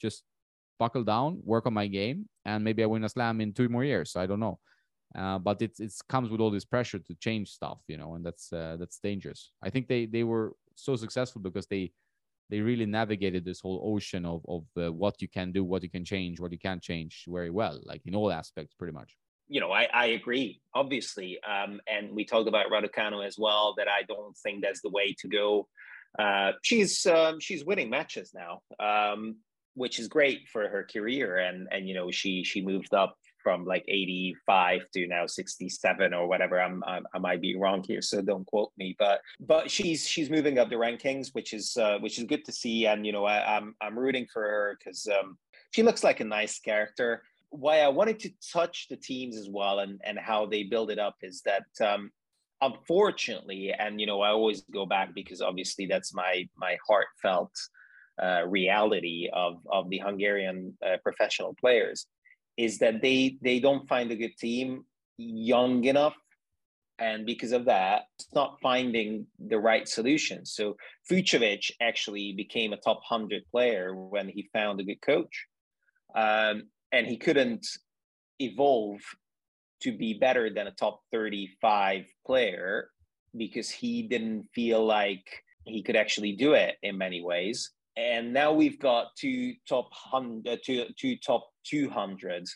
[0.00, 0.24] just
[0.78, 3.84] buckle down, work on my game, and maybe I win a slam in two more
[3.84, 4.16] years.
[4.16, 4.58] I don't know.
[5.14, 8.26] Uh, but it it comes with all this pressure to change stuff, you know, and
[8.26, 9.52] that's uh, that's dangerous.
[9.62, 11.92] I think they they were so successful because they
[12.50, 15.90] they really navigated this whole ocean of of uh, what you can do, what you
[15.90, 19.16] can change, what you can't change very well, like in all aspects, pretty much.
[19.46, 23.74] You know, I, I agree, obviously, um, and we talked about Raducanu as well.
[23.76, 25.68] That I don't think that's the way to go.
[26.18, 29.36] Uh, she's um, she's winning matches now, um,
[29.74, 33.66] which is great for her career, and and you know she she moved up from
[33.66, 36.60] like 85 to now 67 or whatever.
[36.60, 40.30] I'm, I'm, i might be wrong here so don't quote me but but she's she's
[40.30, 42.86] moving up the rankings which is uh, which is good to see.
[42.86, 45.36] And you know I, am I'm, I'm rooting for her because um,
[45.70, 47.22] she looks like a nice character.
[47.50, 50.98] Why I wanted to touch the teams as well and and how they build it
[50.98, 52.10] up is that um,
[52.62, 57.52] unfortunately and you know I always go back because obviously that's my my heartfelt
[58.22, 62.06] uh, reality of of the Hungarian uh, professional players
[62.56, 64.84] is that they they don't find a good team
[65.16, 66.14] young enough.
[67.00, 70.46] And because of that it's not finding the right solution.
[70.46, 70.76] So
[71.10, 75.46] Fucsovics actually became a top 100 player when he found a good coach.
[76.14, 77.66] Um, and he couldn't
[78.38, 79.00] evolve
[79.82, 82.90] to be better than a top 35 player
[83.36, 85.26] because he didn't feel like
[85.64, 90.60] he could actually do it in many ways and now we've got two top hundred,
[90.64, 92.46] two, two top 200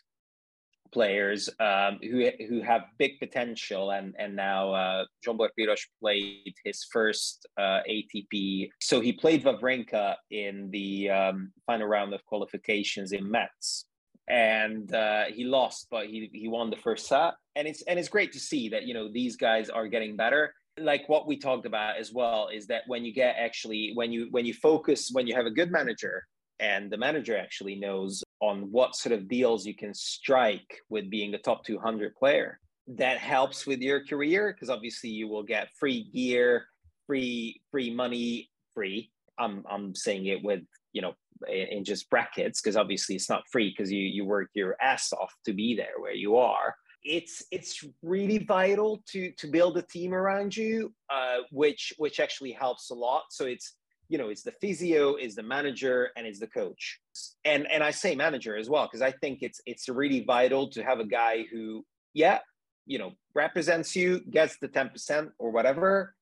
[0.92, 6.84] players um, who who have big potential, and and now uh, Zsombor Piros played his
[6.90, 8.70] first uh, ATP.
[8.80, 13.84] So he played Wawrinka in the um, final round of qualifications in Metz,
[14.28, 18.08] and uh, he lost, but he he won the first set, and it's and it's
[18.08, 21.66] great to see that you know these guys are getting better like what we talked
[21.66, 25.26] about as well is that when you get actually when you when you focus when
[25.26, 26.24] you have a good manager
[26.60, 31.34] and the manager actually knows on what sort of deals you can strike with being
[31.34, 36.08] a top 200 player that helps with your career because obviously you will get free
[36.12, 36.66] gear
[37.06, 39.10] free free money free.
[39.38, 40.62] I'm i'm saying it with
[40.92, 41.14] you know
[41.48, 45.32] in just brackets because obviously it's not free because you you work your ass off
[45.44, 46.74] to be there where you are
[47.08, 52.52] it's it's really vital to to build a team around you, uh, which which actually
[52.52, 53.24] helps a lot.
[53.30, 53.74] So it's
[54.08, 57.00] you know it's the physio, is the manager, and it's the coach.
[57.44, 60.84] And and I say manager as well because I think it's it's really vital to
[60.84, 62.38] have a guy who yeah
[62.86, 66.14] you know represents you, gets the ten percent or whatever,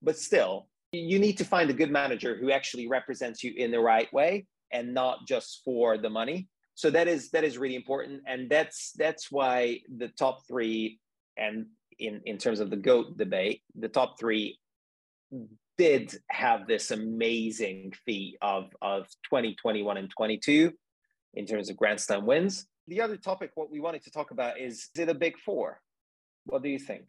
[0.00, 3.80] but still you need to find a good manager who actually represents you in the
[3.80, 6.48] right way and not just for the money
[6.78, 8.22] so that is that is really important.
[8.28, 11.00] And that's that's why the top three
[11.36, 11.66] and
[11.98, 14.60] in in terms of the goat debate the top three
[15.76, 20.72] did have this amazing feat of of 2021 and 22
[21.34, 22.68] in terms of grand slam wins.
[22.86, 25.80] The other topic what we wanted to talk about is is it a big four?
[26.46, 27.06] What do you think?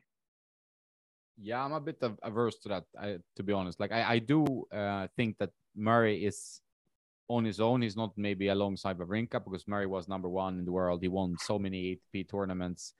[1.38, 3.80] Yeah i'm a bit averse to that I, to be honest.
[3.80, 6.60] Like i, I do uh, think that murray is
[7.30, 7.82] on his own.
[7.82, 11.02] He's not maybe alongside Wawrinka because Murray was number one in the world.
[11.02, 12.94] He won so many ATP tournaments.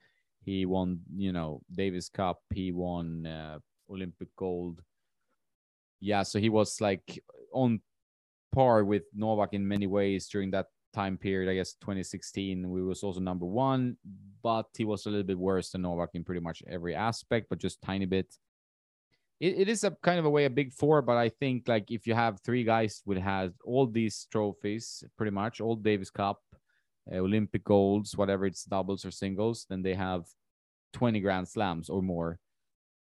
[0.46, 2.42] He won, you know, Davis Cup.
[2.54, 3.60] He won uh,
[3.90, 4.82] Olympic gold.
[6.00, 7.22] Yeah, so he was like
[7.52, 7.82] on
[8.54, 11.52] par with Novak in many ways during that time period.
[11.52, 13.98] I guess 2016, we was also number one,
[14.42, 17.60] but he was a little bit worse than Novak in pretty much every aspect, but
[17.60, 18.34] just tiny bit.
[19.40, 21.92] It, it is a kind of a way a big four, but I think like
[21.92, 26.42] if you have three guys will have all these trophies, pretty much all Davis Cup,
[27.12, 30.26] uh, Olympic golds, whatever it's doubles or singles, then they have
[30.94, 32.40] 20 Grand Slams or more.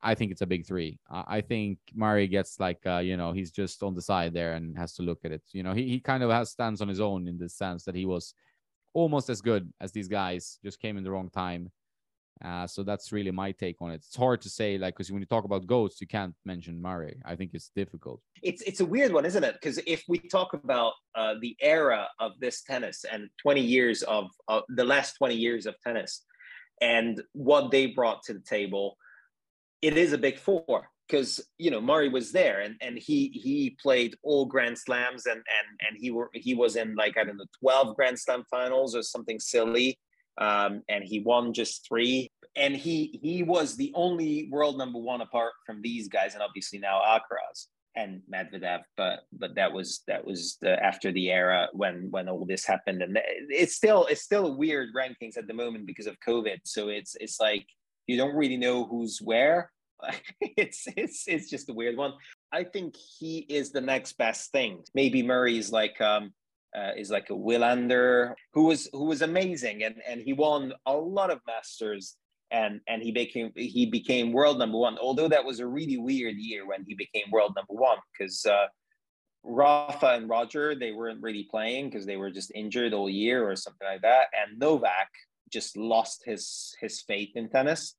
[0.00, 1.00] I think it's a big three.
[1.10, 4.54] Uh, I think Murray gets like, uh, you know, he's just on the side there
[4.54, 5.42] and has to look at it.
[5.52, 7.96] You know, he, he kind of has stands on his own in the sense that
[7.96, 8.34] he was
[8.94, 11.70] almost as good as these guys, just came in the wrong time.
[12.44, 13.96] Uh, so that's really my take on it.
[13.96, 17.20] It's hard to say, like, because when you talk about goats, you can't mention Murray.
[17.24, 18.20] I think it's difficult.
[18.42, 19.54] It's it's a weird one, isn't it?
[19.54, 24.26] Because if we talk about uh, the era of this tennis and 20 years of
[24.48, 26.24] uh, the last 20 years of tennis
[26.80, 28.96] and what they brought to the table,
[29.82, 33.76] it is a big four because you know Murray was there and and he he
[33.82, 37.36] played all Grand Slams and and and he were he was in like I don't
[37.36, 39.98] know 12 Grand Slam finals or something silly
[40.38, 42.30] um, and he won just three.
[42.56, 46.78] And he he was the only world number one apart from these guys, and obviously
[46.78, 48.80] now Alcaraz and Medvedev.
[48.96, 53.02] But but that was that was the, after the era when when all this happened,
[53.02, 53.18] and
[53.48, 56.58] it's still it's still weird rankings at the moment because of COVID.
[56.64, 57.66] So it's it's like
[58.06, 59.70] you don't really know who's where.
[60.40, 62.12] it's it's it's just a weird one.
[62.52, 64.82] I think he is the next best thing.
[64.94, 66.32] Maybe Murray's like um,
[66.76, 69.84] uh, is like a Wilander, who was who was amazing.
[69.84, 72.16] And and he won a lot of masters
[72.50, 76.34] and and he became he became world number one although that was a really weird
[76.36, 78.64] year when he became world number one because uh,
[79.42, 83.56] Rafa and Roger they weren't really playing because they were just injured all year or
[83.56, 84.26] something like that.
[84.32, 85.08] And Novak
[85.50, 87.94] just lost his his faith in tennis.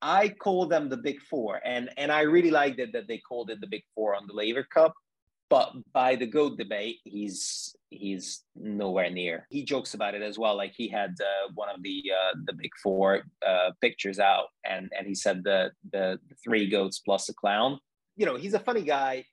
[0.00, 1.60] I call them the big four.
[1.64, 4.34] And and I really liked it that they called it the big four on the
[4.34, 4.94] Laver Cup
[5.54, 9.46] but by the goat debate he's he's nowhere near.
[9.50, 10.56] He jokes about it as well.
[10.56, 14.90] Like he had uh, one of the uh, the big four uh, pictures out and
[14.98, 17.78] and he said the, the the three goats plus a clown.
[18.16, 19.26] You know he's a funny guy.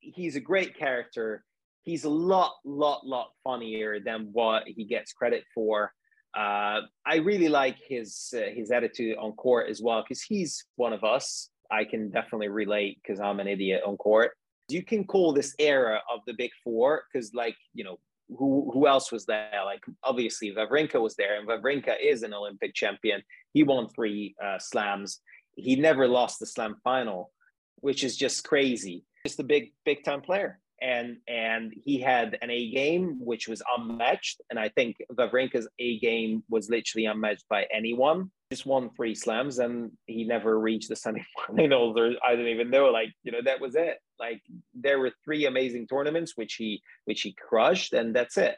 [0.00, 1.44] He's a great character.
[1.82, 5.92] He's a lot lot lot funnier than what he gets credit for.
[6.34, 10.94] Uh, I really like his uh, his attitude on court as well because he's one
[10.94, 11.50] of us.
[11.70, 14.32] I can definitely relate because I'm an idiot on court
[14.68, 17.98] you can call this era of the big four because like you know
[18.36, 22.74] who who else was there like obviously Wawrinka was there and Wawrinka is an Olympic
[22.74, 23.22] champion
[23.54, 25.20] he won three uh, slams
[25.56, 27.30] he never lost the slam final
[27.76, 32.50] which is just crazy just a big big time player and and he had an
[32.50, 37.66] A game which was unmatched, and I think Wawrinka's A game was literally unmatched by
[37.72, 38.30] anyone.
[38.50, 42.86] Just won three slams, and he never reached the semifinals, or I don't even know.
[42.86, 43.98] Like you know, that was it.
[44.18, 44.42] Like
[44.74, 48.56] there were three amazing tournaments which he which he crushed, and that's it.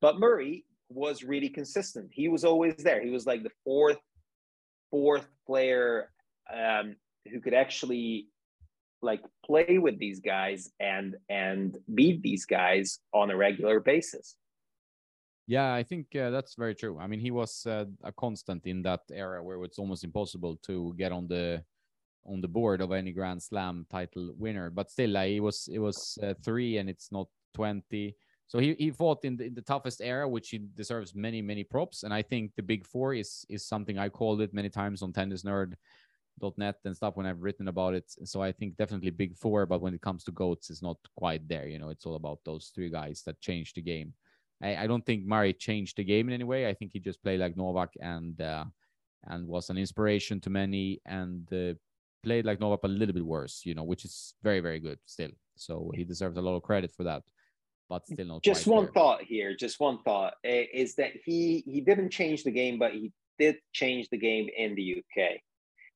[0.00, 2.10] But Murray was really consistent.
[2.12, 3.02] He was always there.
[3.02, 3.98] He was like the fourth
[4.90, 6.10] fourth player
[6.52, 6.96] um,
[7.30, 8.28] who could actually
[9.02, 14.36] like play with these guys and and beat these guys on a regular basis
[15.48, 18.80] yeah i think uh, that's very true i mean he was uh, a constant in
[18.82, 21.62] that era where it's almost impossible to get on the
[22.26, 25.78] on the board of any grand slam title winner but still uh, he was it
[25.78, 28.14] was uh, three and it's not 20
[28.46, 31.64] so he, he fought in the, in the toughest era which he deserves many many
[31.64, 35.02] props and i think the big four is is something i called it many times
[35.02, 35.74] on tennis nerd
[36.56, 38.04] net and stuff when I've written about it.
[38.24, 41.46] So I think definitely big four, but when it comes to goats, it's not quite
[41.48, 41.68] there.
[41.68, 44.14] You know, it's all about those three guys that changed the game.
[44.62, 46.68] I, I don't think Murray changed the game in any way.
[46.68, 48.64] I think he just played like Novak and uh,
[49.24, 51.74] and was an inspiration to many and uh,
[52.22, 53.62] played like Novak a little bit worse.
[53.64, 55.30] You know, which is very very good still.
[55.56, 57.22] So he deserves a lot of credit for that.
[57.88, 58.42] But still not.
[58.42, 58.92] Just one there.
[58.92, 59.54] thought here.
[59.54, 64.08] Just one thought is that he he didn't change the game, but he did change
[64.10, 65.40] the game in the UK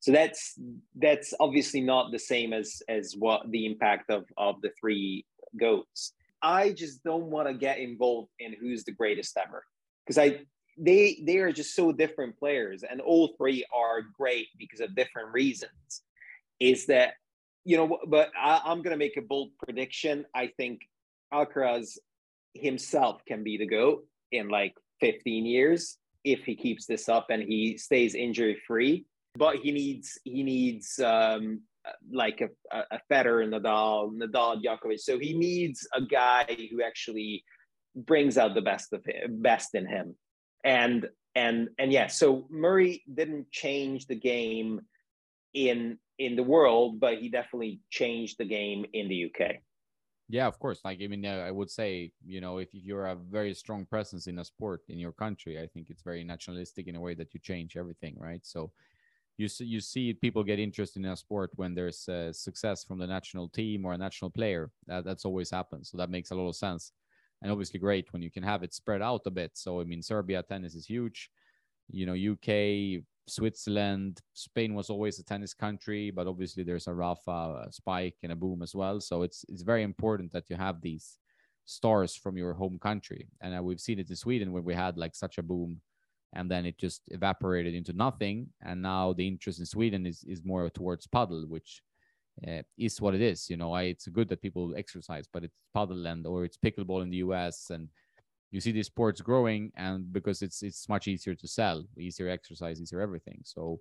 [0.01, 0.59] so that's
[0.97, 5.25] that's obviously not the same as as what the impact of of the three
[5.59, 6.13] goats
[6.43, 9.65] i just don't want to get involved in who's the greatest ever
[10.05, 10.41] because i
[10.79, 15.33] they they are just so different players and all three are great because of different
[15.33, 16.03] reasons
[16.61, 17.15] is that
[17.65, 20.81] you know but I, i'm going to make a bold prediction i think
[21.33, 21.99] alcaraz
[22.55, 27.43] himself can be the goat in like 15 years if he keeps this up and
[27.43, 29.05] he stays injury free
[29.37, 31.61] but he needs he needs um,
[32.11, 32.49] like a,
[32.91, 35.01] a Federer, Nadal, Nadal, Djokovic.
[35.01, 37.45] So he needs a guy who actually
[37.95, 40.17] brings out the best of him, best in him.
[40.65, 44.81] And and and yeah, so Murray didn't change the game
[45.55, 49.57] in in the world, but he definitely changed the game in the UK.
[50.29, 50.81] Yeah, of course.
[50.85, 54.27] Like I mean, uh, I would say, you know, if, you're a very strong presence
[54.27, 57.33] in a sport in your country, I think it's very nationalistic in a way that
[57.33, 58.41] you change everything, right?
[58.43, 58.73] So
[59.37, 62.99] you see, you see people get interested in a sport when there's uh, success from
[62.99, 64.71] the national team or a national player.
[64.87, 65.87] That, that's always happened.
[65.87, 66.93] So that makes a lot of sense.
[67.43, 69.53] And obviously great when you can have it spread out a bit.
[69.55, 71.31] So I mean, Serbia tennis is huge.
[71.89, 77.65] You know, UK, Switzerland, Spain was always a tennis country, but obviously there's a Rafa,
[77.67, 79.01] a Spike, and a Boom as well.
[79.01, 81.19] So it's it's very important that you have these
[81.67, 83.29] stars from your home country.
[83.41, 85.81] And uh, we've seen it in Sweden where we had like such a boom
[86.33, 88.49] and then it just evaporated into nothing.
[88.63, 91.83] And now the interest in Sweden is, is more towards padel, which
[92.47, 93.51] uh, is what it is.
[93.51, 97.03] You know, I, it's good that people exercise, but it's padel and or it's pickleball
[97.03, 97.89] in the US and
[98.51, 102.81] you see these sports growing and because it's it's much easier to sell, easier exercise,
[102.81, 103.41] easier everything.
[103.45, 103.81] So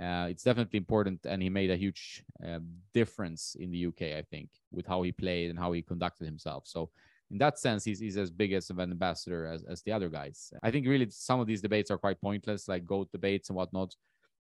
[0.00, 2.60] uh, it's definitely important, and he made a huge uh,
[2.94, 6.64] difference in the UK, I think, with how he played and how he conducted himself.
[6.66, 6.90] So
[7.30, 10.52] in that sense, he's, he's as big as an ambassador as, as the other guys.
[10.62, 13.94] I think really some of these debates are quite pointless, like goat debates and whatnot.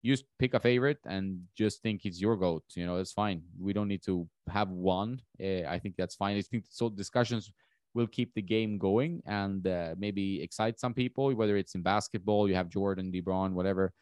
[0.02, 2.64] You just pick a favorite and just think it's your goat.
[2.74, 3.42] You know, it's fine.
[3.58, 5.22] We don't need to have one.
[5.40, 6.36] Uh, I think that's fine.
[6.36, 6.88] I think so.
[6.88, 7.52] Discussions
[7.94, 11.32] will keep the game going and uh, maybe excite some people.
[11.34, 13.92] Whether it's in basketball, you have Jordan, LeBron, whatever,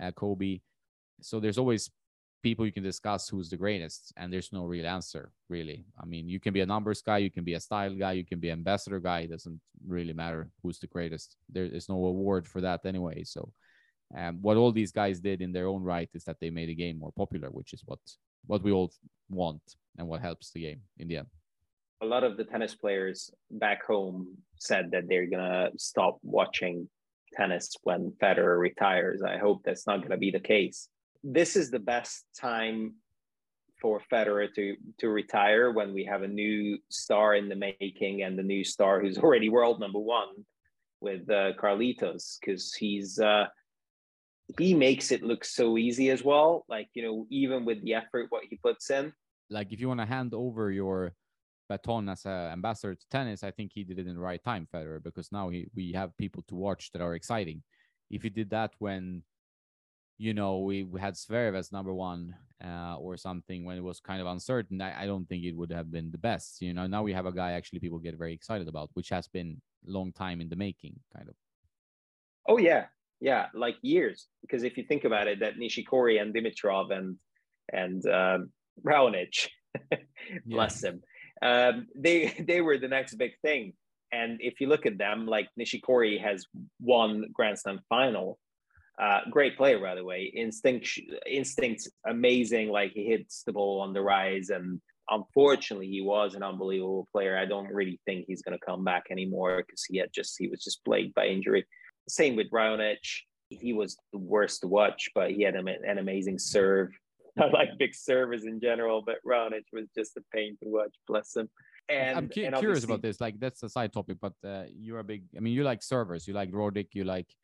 [0.00, 0.60] uh, Kobe.
[1.20, 1.90] So there's always
[2.44, 6.28] people you can discuss who's the greatest and there's no real answer really i mean
[6.28, 8.50] you can be a numbers guy you can be a style guy you can be
[8.50, 9.58] ambassador guy it doesn't
[9.88, 13.50] really matter who's the greatest there is no award for that anyway so
[14.18, 16.74] um, what all these guys did in their own right is that they made the
[16.74, 17.98] game more popular which is what
[18.46, 18.92] what we all
[19.30, 19.62] want
[19.96, 21.28] and what helps the game in the end
[22.04, 26.88] a lot of the tennis players back home said that they're gonna stop watching
[27.32, 29.22] tennis when Federer retires.
[29.22, 30.88] I hope that's not gonna be the case
[31.24, 32.94] this is the best time
[33.80, 38.38] for Federer to to retire when we have a new star in the making and
[38.38, 40.28] the new star who's already world number one
[41.00, 43.46] with uh, Carlitos because he's uh,
[44.58, 46.66] he makes it look so easy as well.
[46.68, 49.12] Like you know, even with the effort what he puts in.
[49.50, 51.14] Like if you want to hand over your
[51.68, 54.66] baton as an ambassador to tennis, I think he did it in the right time,
[54.72, 57.62] Federer, because now he we have people to watch that are exciting.
[58.10, 59.22] If he did that when
[60.18, 62.34] you know, we, we had Zverev as number one
[62.64, 65.72] uh, or something when it was kind of uncertain, I, I don't think it would
[65.72, 66.62] have been the best.
[66.62, 69.26] You know, now we have a guy actually people get very excited about, which has
[69.28, 71.34] been a long time in the making, kind of.
[72.46, 72.86] Oh yeah,
[73.20, 74.28] yeah, like years.
[74.42, 77.16] Because if you think about it, that Nishikori and Dimitrov and
[77.72, 78.50] and um,
[78.84, 79.48] Raonic,
[80.46, 80.90] bless yeah.
[80.90, 81.02] him,
[81.44, 83.74] um, they they were the next big thing.
[84.12, 86.46] And if you look at them, like Nishikori has
[86.80, 88.38] won Grand Slam final
[89.00, 90.24] uh, great player, by the way.
[90.34, 90.88] Instinct,
[91.26, 92.68] instinct, amazing.
[92.68, 94.80] Like he hits the ball on the rise, and
[95.10, 97.36] unfortunately, he was an unbelievable player.
[97.36, 100.48] I don't really think he's going to come back anymore because he had just he
[100.48, 101.64] was just plagued by injury.
[102.08, 102.98] Same with Raonic.
[103.48, 106.90] He was the worst to watch, but he had an, an amazing serve.
[107.40, 110.94] I like big servers in general, but Raonic was just a pain to watch.
[111.08, 111.48] Bless him.
[111.88, 113.20] And I'm cu- and curious about this.
[113.20, 115.24] Like that's a side topic, but uh, you're a big.
[115.36, 116.26] I mean, you like servers.
[116.26, 116.88] You like Roddick.
[116.92, 117.34] You like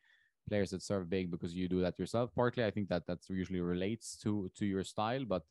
[0.49, 2.31] players that serve big because you do that yourself.
[2.35, 5.25] Partly, I think that that usually relates to to your style.
[5.25, 5.43] But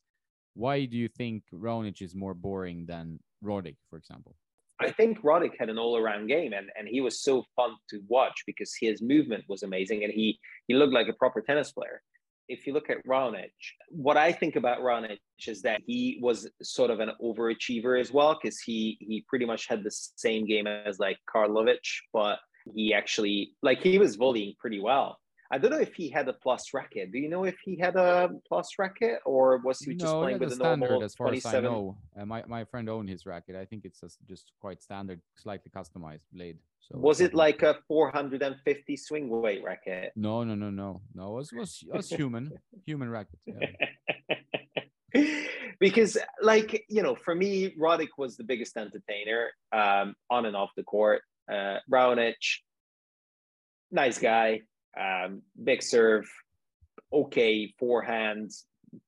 [0.53, 4.35] why do you think Raonic is more boring than Roddick, for example?
[4.81, 8.43] I think Roddick had an all-around game, and, and he was so fun to watch
[8.45, 12.01] because his movement was amazing, and he he looked like a proper tennis player.
[12.49, 13.51] If you look at Raonic,
[13.89, 18.37] what I think about Raonic is that he was sort of an overachiever as well,
[18.41, 22.39] because he he pretty much had the same game as like Karlovic, but
[22.75, 25.19] he actually like he was volleying pretty well.
[25.51, 27.11] I don't know if he had a plus racket.
[27.11, 30.51] Do you know if he had a plus racket or was he just playing with
[30.51, 31.65] a standard normal as far 27?
[31.65, 31.97] as I know?
[32.19, 33.55] Uh, my, my friend owned his racket.
[33.55, 36.57] I think it's just quite standard, slightly customized blade.
[36.79, 40.11] So was it like a 450 swing weight racket?
[40.15, 41.33] No, no, no, no, no.
[41.33, 42.51] It was was, it was human,
[42.85, 43.39] human racket.
[43.45, 43.65] Yeah.
[45.79, 50.71] because, like you know, for me, Roddick was the biggest entertainer um, on and off
[50.75, 52.35] the court uh, Raonic,
[53.91, 54.61] nice guy,
[54.99, 56.29] um, big serve,
[57.11, 58.51] okay forehand,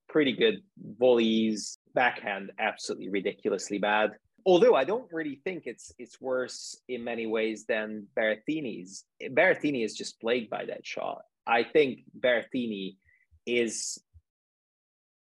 [0.10, 4.12] pretty good volleys, backhand absolutely ridiculously bad.
[4.46, 9.06] Although I don't really think it's it's worse in many ways than Berrettini's.
[9.22, 11.22] Berrettini is just plagued by that shot.
[11.46, 12.96] I think Berrettini
[13.46, 14.02] is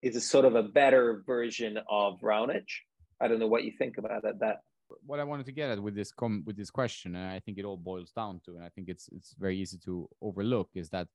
[0.02, 2.68] is a sort of a better version of Raonic.
[3.22, 4.40] I don't know what you think about that.
[4.40, 4.58] That
[5.06, 7.58] what I wanted to get at with this com- with this question, and I think
[7.58, 10.90] it all boils down to, and I think it's it's very easy to overlook, is
[10.90, 11.08] that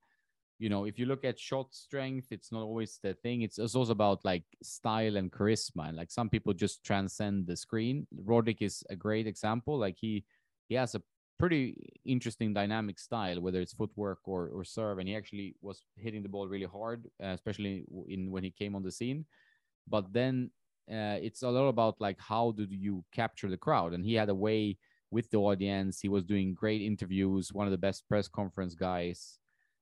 [0.59, 3.43] you know if you look at shot strength, it's not always the thing.
[3.43, 7.57] It's, it's also about like style and charisma, and like some people just transcend the
[7.57, 8.07] screen.
[8.25, 9.79] Roddick is a great example.
[9.79, 10.25] Like he
[10.69, 11.03] he has a
[11.39, 11.75] pretty
[12.05, 16.29] interesting dynamic style, whether it's footwork or or serve, and he actually was hitting the
[16.29, 19.25] ball really hard, uh, especially in when he came on the scene.
[19.89, 20.51] But then
[20.91, 24.29] uh, it's a lot about like how do you capture the crowd, and he had
[24.29, 24.77] a way
[25.11, 26.01] with the audience.
[26.01, 29.39] He was doing great interviews, one of the best press conference guys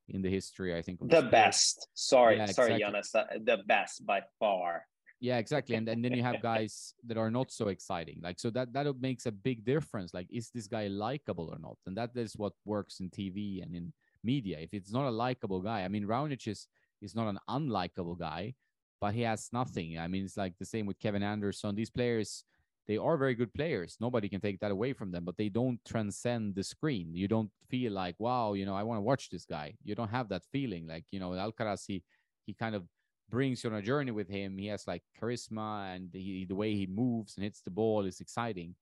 [0.09, 1.01] in the history, I think.
[1.09, 1.89] The, best.
[1.95, 2.85] Sorry, yeah, sorry, exactly.
[2.85, 3.13] Jonas.
[3.45, 4.85] The best by far.
[5.21, 5.75] Yeah, exactly.
[5.75, 8.21] And, and then you have guys that are not so exciting.
[8.23, 10.15] Like so that that makes a big difference.
[10.15, 11.77] Like, is this guy likable or not?
[11.87, 13.93] And that is what works in TV and in
[14.23, 14.59] media.
[14.61, 16.69] If it's not a likable guy, I mean, Raonic is
[17.03, 18.55] is not an unlikable guy,
[19.01, 19.99] but he has nothing.
[19.99, 21.75] I mean, it's like the same with Kevin Anderson.
[21.75, 22.45] These players
[22.89, 23.99] they are very good players.
[24.01, 27.15] Nobody can take that away from them, but they don't transcend the screen.
[27.15, 29.75] You don't feel like, wow, you know, I want to watch this guy.
[29.85, 30.87] You don't have that feeling.
[30.87, 32.03] Like, you know, Alcaraz, he,
[32.47, 32.85] he kind of
[33.29, 34.57] brings you on a journey with him.
[34.57, 38.21] He has like charisma and he, the way he moves and hits the ball is
[38.21, 38.75] exciting.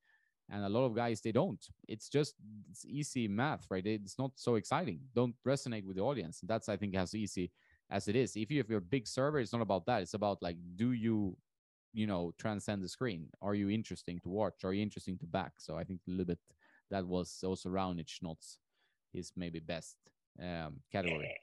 [0.48, 1.60] And a lot of guys, they don't.
[1.88, 2.36] It's just
[2.70, 3.84] it's easy math, right?
[3.84, 5.00] It's not so exciting.
[5.16, 6.38] Don't resonate with the audience.
[6.44, 7.50] That's, I think, has easy
[7.90, 8.36] as it is.
[8.36, 10.02] If you if you're big server, it's not about that.
[10.02, 11.36] It's about like, do you
[11.92, 13.28] you know transcend the screen?
[13.40, 14.64] Are you interesting to watch?
[14.64, 15.52] Are you interesting to back?
[15.58, 16.38] So i think a little bit
[16.90, 18.38] that was also Raonic not
[19.12, 19.96] his maybe best
[20.40, 21.34] um, category.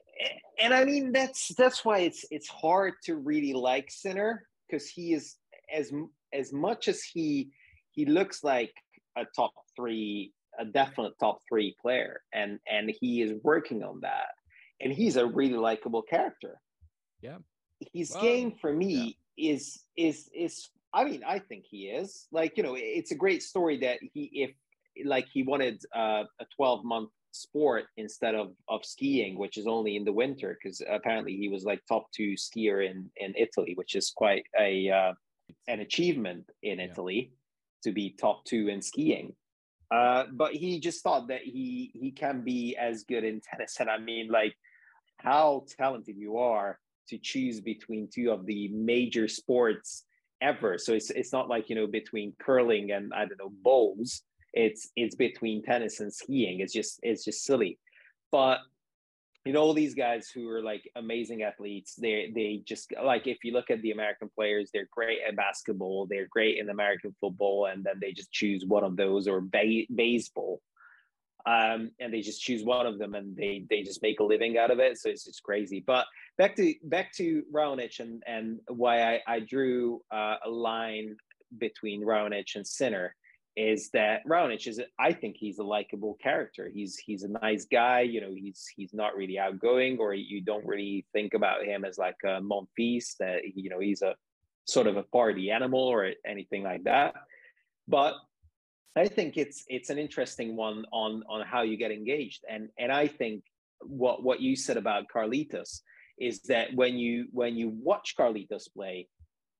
[0.62, 5.12] And i mean that's that's why it's it's hard to really like Sinner because he
[5.12, 5.36] is
[5.74, 5.92] as
[6.32, 7.50] as much as he
[7.90, 8.72] he looks like
[9.16, 14.30] a top three a definite top three player and and he is working on that
[14.84, 16.60] and he's a really likable character.
[17.22, 17.38] Yeah.
[17.92, 22.28] His well, game for me is is is I mean I think he is.
[22.30, 24.50] Like you know it's a great story that he if
[25.04, 29.96] like he wanted uh, a 12 month sport instead of of skiing which is only
[29.96, 33.96] in the winter because apparently he was like top two skier in in Italy which
[33.96, 35.12] is quite a uh,
[35.66, 36.84] an achievement in yeah.
[36.84, 37.32] Italy
[37.82, 39.34] to be top two in skiing.
[39.90, 43.76] Uh, but he just thought that he he can be as good in tennis.
[43.80, 44.54] And I mean like
[45.18, 50.04] how talented you are to choose between two of the major sports
[50.40, 50.78] ever.
[50.78, 54.22] So it's it's not like you know between curling and I don't know bowls.
[54.52, 56.60] It's it's between tennis and skiing.
[56.60, 57.78] It's just it's just silly.
[58.30, 58.58] But
[59.44, 63.38] you know all these guys who are like amazing athletes they they just like if
[63.44, 67.66] you look at the american players they're great at basketball they're great in american football
[67.66, 70.60] and then they just choose one of those or ba- baseball
[71.46, 74.56] um, and they just choose one of them and they they just make a living
[74.56, 74.98] out of it.
[74.98, 75.82] So it's just crazy.
[75.86, 76.06] But
[76.38, 81.16] back to back to Raonic and and why I, I drew uh, a line
[81.58, 83.14] between Raonic and Sinner
[83.56, 86.70] is that Raonic is I think he's a likable character.
[86.72, 88.00] He's he's a nice guy.
[88.00, 91.98] You know, he's he's not really outgoing, or you don't really think about him as
[91.98, 94.16] like a Monfils that you know he's a
[94.64, 97.14] sort of a party animal or anything like that.
[97.86, 98.14] But
[98.96, 102.92] I think it's it's an interesting one on on how you get engaged, and and
[102.92, 103.44] I think
[103.80, 105.80] what what you said about Carlitos
[106.18, 109.08] is that when you when you watch Carlitos play,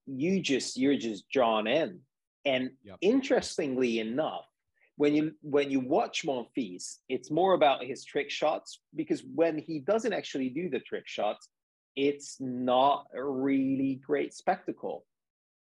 [0.07, 2.01] you just you're just drawn in,
[2.45, 2.99] and yep.
[3.01, 4.47] interestingly enough,
[4.97, 9.80] when you when you watch Monfils, it's more about his trick shots because when he
[9.80, 11.49] doesn't actually do the trick shots,
[11.97, 15.05] it's not a really great spectacle.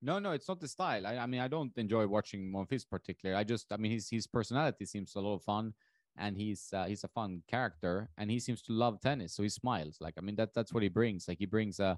[0.06, 1.08] No, no, it's not the style.
[1.08, 3.40] I, I mean, I don't enjoy watching Monfils particularly.
[3.40, 5.74] I just, I mean, his his personality seems a lot of fun,
[6.16, 9.34] and he's uh, he's a fun character, and he seems to love tennis.
[9.34, 9.98] So he smiles.
[10.00, 11.28] Like, I mean, that that's what he brings.
[11.28, 11.98] Like, he brings a,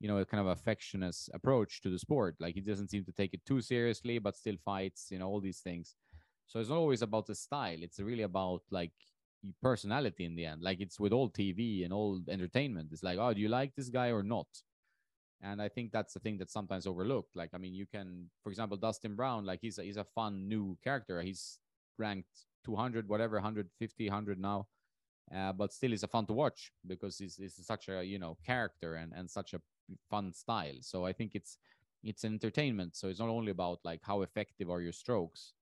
[0.00, 2.36] you know, a kind of affectionate approach to the sport.
[2.40, 5.08] Like, he doesn't seem to take it too seriously, but still fights.
[5.10, 5.94] You know, all these things.
[6.46, 7.78] So it's not always about the style.
[7.82, 8.92] It's really about like
[9.60, 10.62] personality in the end.
[10.62, 12.88] Like it's with all TV and all entertainment.
[12.92, 14.48] It's like, oh, do you like this guy or not?
[15.42, 17.34] And I think that's the thing that's sometimes overlooked.
[17.34, 20.48] Like, I mean, you can, for example, Dustin Brown, like he's a, he's a fun
[20.48, 21.20] new character.
[21.20, 21.58] He's
[21.98, 24.68] ranked 200, whatever, 150, 100 now,
[25.34, 28.36] uh, but still is a fun to watch because he's, he's such a you know
[28.46, 29.60] character and and such a
[30.08, 30.76] fun style.
[30.80, 31.58] So I think it's
[32.04, 32.96] it's an entertainment.
[32.96, 35.54] So it's not only about like how effective are your strokes.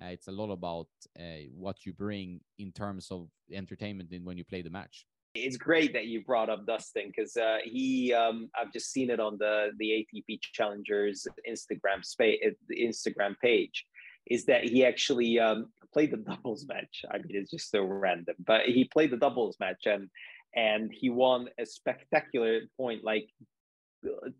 [0.00, 4.36] Uh, it's a lot about uh, what you bring in terms of entertainment in when
[4.36, 5.06] you play the match
[5.36, 9.20] it's great that you brought up Dustin because uh, he um, I've just seen it
[9.20, 13.86] on the the ATP Challengers Instagram space Instagram page
[14.26, 17.04] is that he actually um, played the doubles match.
[17.10, 20.08] I mean, it's just so random, but he played the doubles match and
[20.54, 23.28] and he won a spectacular point, like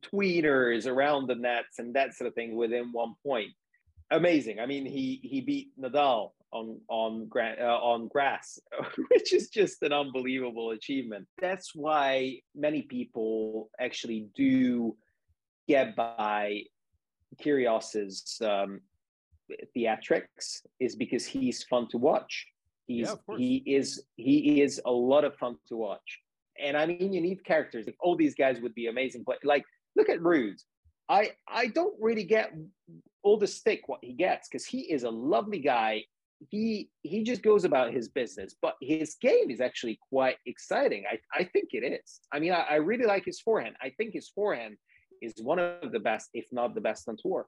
[0.03, 3.51] tweeners around the nets and that sort of thing within one point.
[4.11, 4.61] Amazing.
[4.61, 8.59] I mean, he he beat Nadal on on gra- uh, on grass,
[9.11, 11.27] which is just an unbelievable achievement.
[11.41, 14.97] That's why many people actually do
[15.69, 16.63] get by
[17.43, 18.81] Kyrgios's um,
[19.77, 22.47] theatrics is because he's fun to watch.
[22.87, 26.21] He's yeah, he is he is a lot of fun to watch.
[26.59, 27.87] And I mean, you need characters.
[28.01, 29.25] All these guys would be amazing.
[29.27, 29.65] But like,
[29.97, 30.63] look at Ruud.
[31.09, 32.53] I I don't really get
[33.23, 36.05] all the stick what he gets because he is a lovely guy.
[36.51, 41.05] He he just goes about his business, but his game is actually quite exciting.
[41.11, 42.21] I, I think it is.
[42.33, 43.75] I mean, I, I really like his forehand.
[43.81, 44.77] I think his forehand
[45.23, 47.47] is one of the best, if not the best on tour.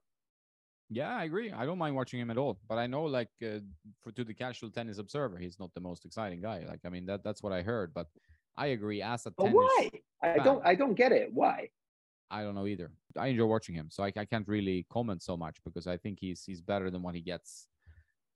[0.89, 1.51] Yeah, I agree.
[1.51, 2.57] I don't mind watching him at all.
[2.67, 3.59] But I know, like, uh,
[4.01, 6.65] for to the casual tennis observer, he's not the most exciting guy.
[6.67, 7.93] Like, I mean, that that's what I heard.
[7.93, 8.07] But
[8.57, 9.01] I agree.
[9.01, 9.89] As a but why?
[10.23, 10.65] I don't.
[10.65, 11.29] I don't get it.
[11.31, 11.69] Why?
[12.31, 12.91] I don't know either.
[13.17, 16.19] I enjoy watching him, so I, I can't really comment so much because I think
[16.19, 17.67] he's he's better than what he gets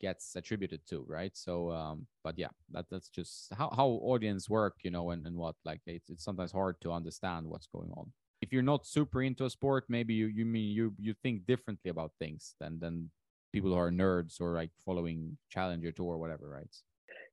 [0.04, 1.36] gets attributed to, right?
[1.36, 5.36] So, um, but yeah, that that's just how how audience work, you know, and and
[5.36, 8.12] what like it's it's sometimes hard to understand what's going on
[8.44, 11.90] if you're not super into a sport, maybe you you mean you you think differently
[11.90, 13.10] about things than than
[13.54, 16.76] people who are nerds or like following Challenger Tour or whatever, right?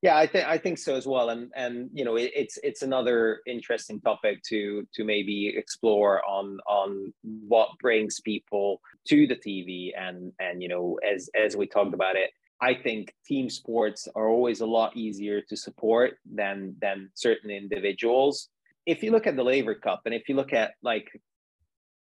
[0.03, 2.83] Yeah, I think I think so as well, and and you know it, it's it's
[2.83, 9.91] another interesting topic to to maybe explore on on what brings people to the TV,
[9.99, 14.29] and and you know as as we talked about it, I think team sports are
[14.29, 18.49] always a lot easier to support than than certain individuals.
[18.87, 21.09] If you look at the Laver Cup and if you look at like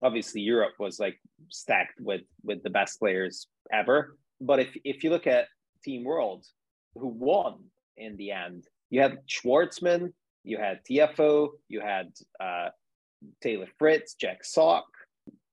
[0.03, 5.11] obviously Europe was like stacked with with the best players ever, but if if you
[5.11, 5.49] look at
[5.85, 6.45] Team World,
[6.95, 7.65] who won
[7.97, 10.13] in the end, you had Schwartzman,
[10.45, 12.69] you had Tiafoe, you had uh,
[13.43, 14.87] Taylor Fritz, Jack Sock,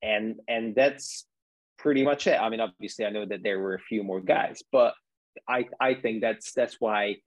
[0.03, 1.25] and and that's
[1.82, 2.39] pretty much it.
[2.39, 4.93] I mean, obviously, I know that there were a few more guys, but
[5.47, 7.17] I I think that's that's why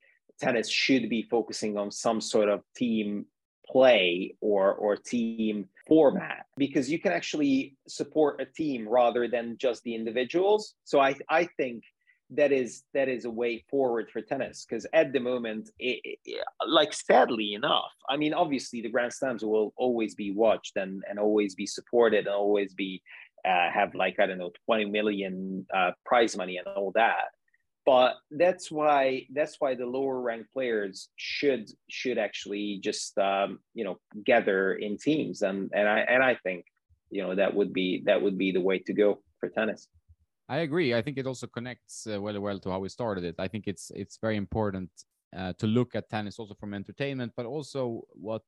[0.40, 3.26] tennis should be focusing on some sort of team
[3.66, 9.82] play or or team format because you can actually support a team rather than just
[9.84, 11.82] the individuals so i i think
[12.30, 16.44] that is that is a way forward for tennis because at the moment it, it,
[16.68, 21.18] like sadly enough i mean obviously the grand slams will always be watched and and
[21.18, 23.00] always be supported and always be
[23.44, 27.30] uh, have like i don't know 20 million uh, prize money and all that
[27.86, 33.84] but that's why that's why the lower ranked players should should actually just um, you
[33.84, 36.64] know gather in teams and and I and I think
[37.10, 39.88] you know that would be that would be the way to go for tennis.
[40.48, 40.94] I agree.
[40.94, 43.36] I think it also connects uh, well well to how we started it.
[43.38, 44.90] I think it's it's very important
[45.36, 48.44] uh, to look at tennis also from entertainment, but also what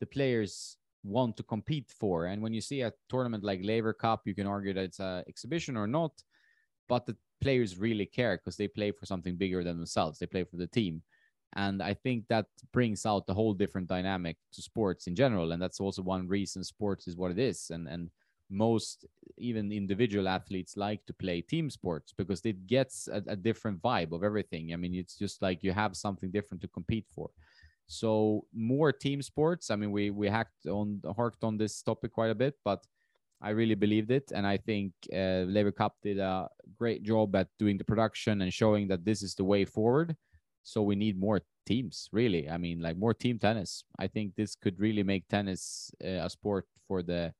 [0.00, 2.26] the players want to compete for.
[2.26, 5.24] And when you see a tournament like Laver Cup, you can argue that it's an
[5.28, 6.12] exhibition or not,
[6.88, 10.18] but the players really care because they play for something bigger than themselves.
[10.18, 11.02] They play for the team.
[11.56, 15.52] And I think that brings out the whole different dynamic to sports in general.
[15.52, 17.70] And that's also one reason sports is what it is.
[17.70, 18.10] And and
[18.50, 19.04] most
[19.38, 24.12] even individual athletes like to play team sports because it gets a, a different vibe
[24.12, 24.72] of everything.
[24.72, 27.30] I mean, it's just like you have something different to compete for.
[27.86, 29.70] So more team sports.
[29.70, 32.84] I mean, we we hacked on harked on this topic quite a bit, but
[33.42, 37.48] I really believed it, and I think uh, Laver Cup did a great job at
[37.58, 40.16] doing the production and showing that this is the way forward.
[40.62, 42.48] So we need more teams, really.
[42.48, 43.84] I mean, like more team tennis.
[43.98, 47.34] I think this could really make tennis uh, a sport for the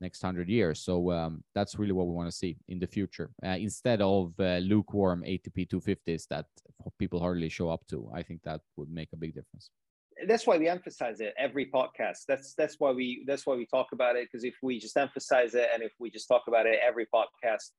[0.00, 0.80] next hundred years.
[0.80, 4.38] So um, that's really what we want to see in the future, uh, instead of
[4.38, 6.46] uh, lukewarm ATP 250s that
[7.00, 8.08] people hardly show up to.
[8.14, 9.70] I think that would make a big difference
[10.26, 12.24] that's why we emphasize it every podcast.
[12.26, 15.54] That's that's why we that's why we talk about it because if we just emphasize
[15.54, 17.70] it and if we just talk about it every podcast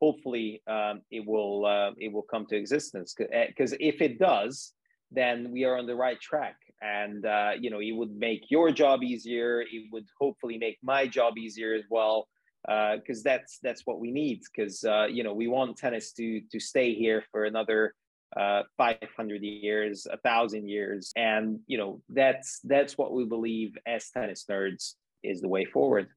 [0.00, 3.14] hopefully um, it will uh, it will come to existence.
[3.16, 4.72] Because eh, if it does
[5.14, 6.56] then we are on the right track.
[6.80, 9.60] And uh, you know it would make your job easier.
[9.60, 12.26] It would hopefully make my job easier as well
[12.64, 14.40] because uh, that's that's what we need.
[14.50, 17.94] Because uh, you know we want tennis to to stay here for another
[18.36, 24.10] uh, 500 years, a thousand years, and you know that's that's what we believe as
[24.10, 26.08] tennis nerds is the way forward.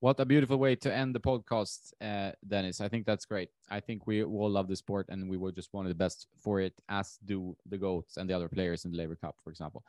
[0.00, 2.80] What a beautiful way to end the podcast, uh, Dennis.
[2.80, 3.50] I think that's great.
[3.70, 6.58] I think we all love the sport and we will just want the best for
[6.58, 9.84] it, as do the goats and the other players in the Laver Cup, for example.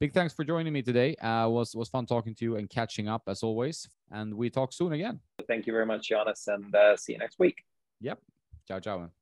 [0.00, 1.14] Big thanks for joining me today.
[1.14, 3.88] Uh, was was fun talking to you and catching up as always.
[4.10, 5.20] And we talk soon again.
[5.46, 7.62] Thank you very much, Jonas, and uh, see you next week.
[8.00, 8.18] Yep.
[8.66, 9.21] Ciao, ciao.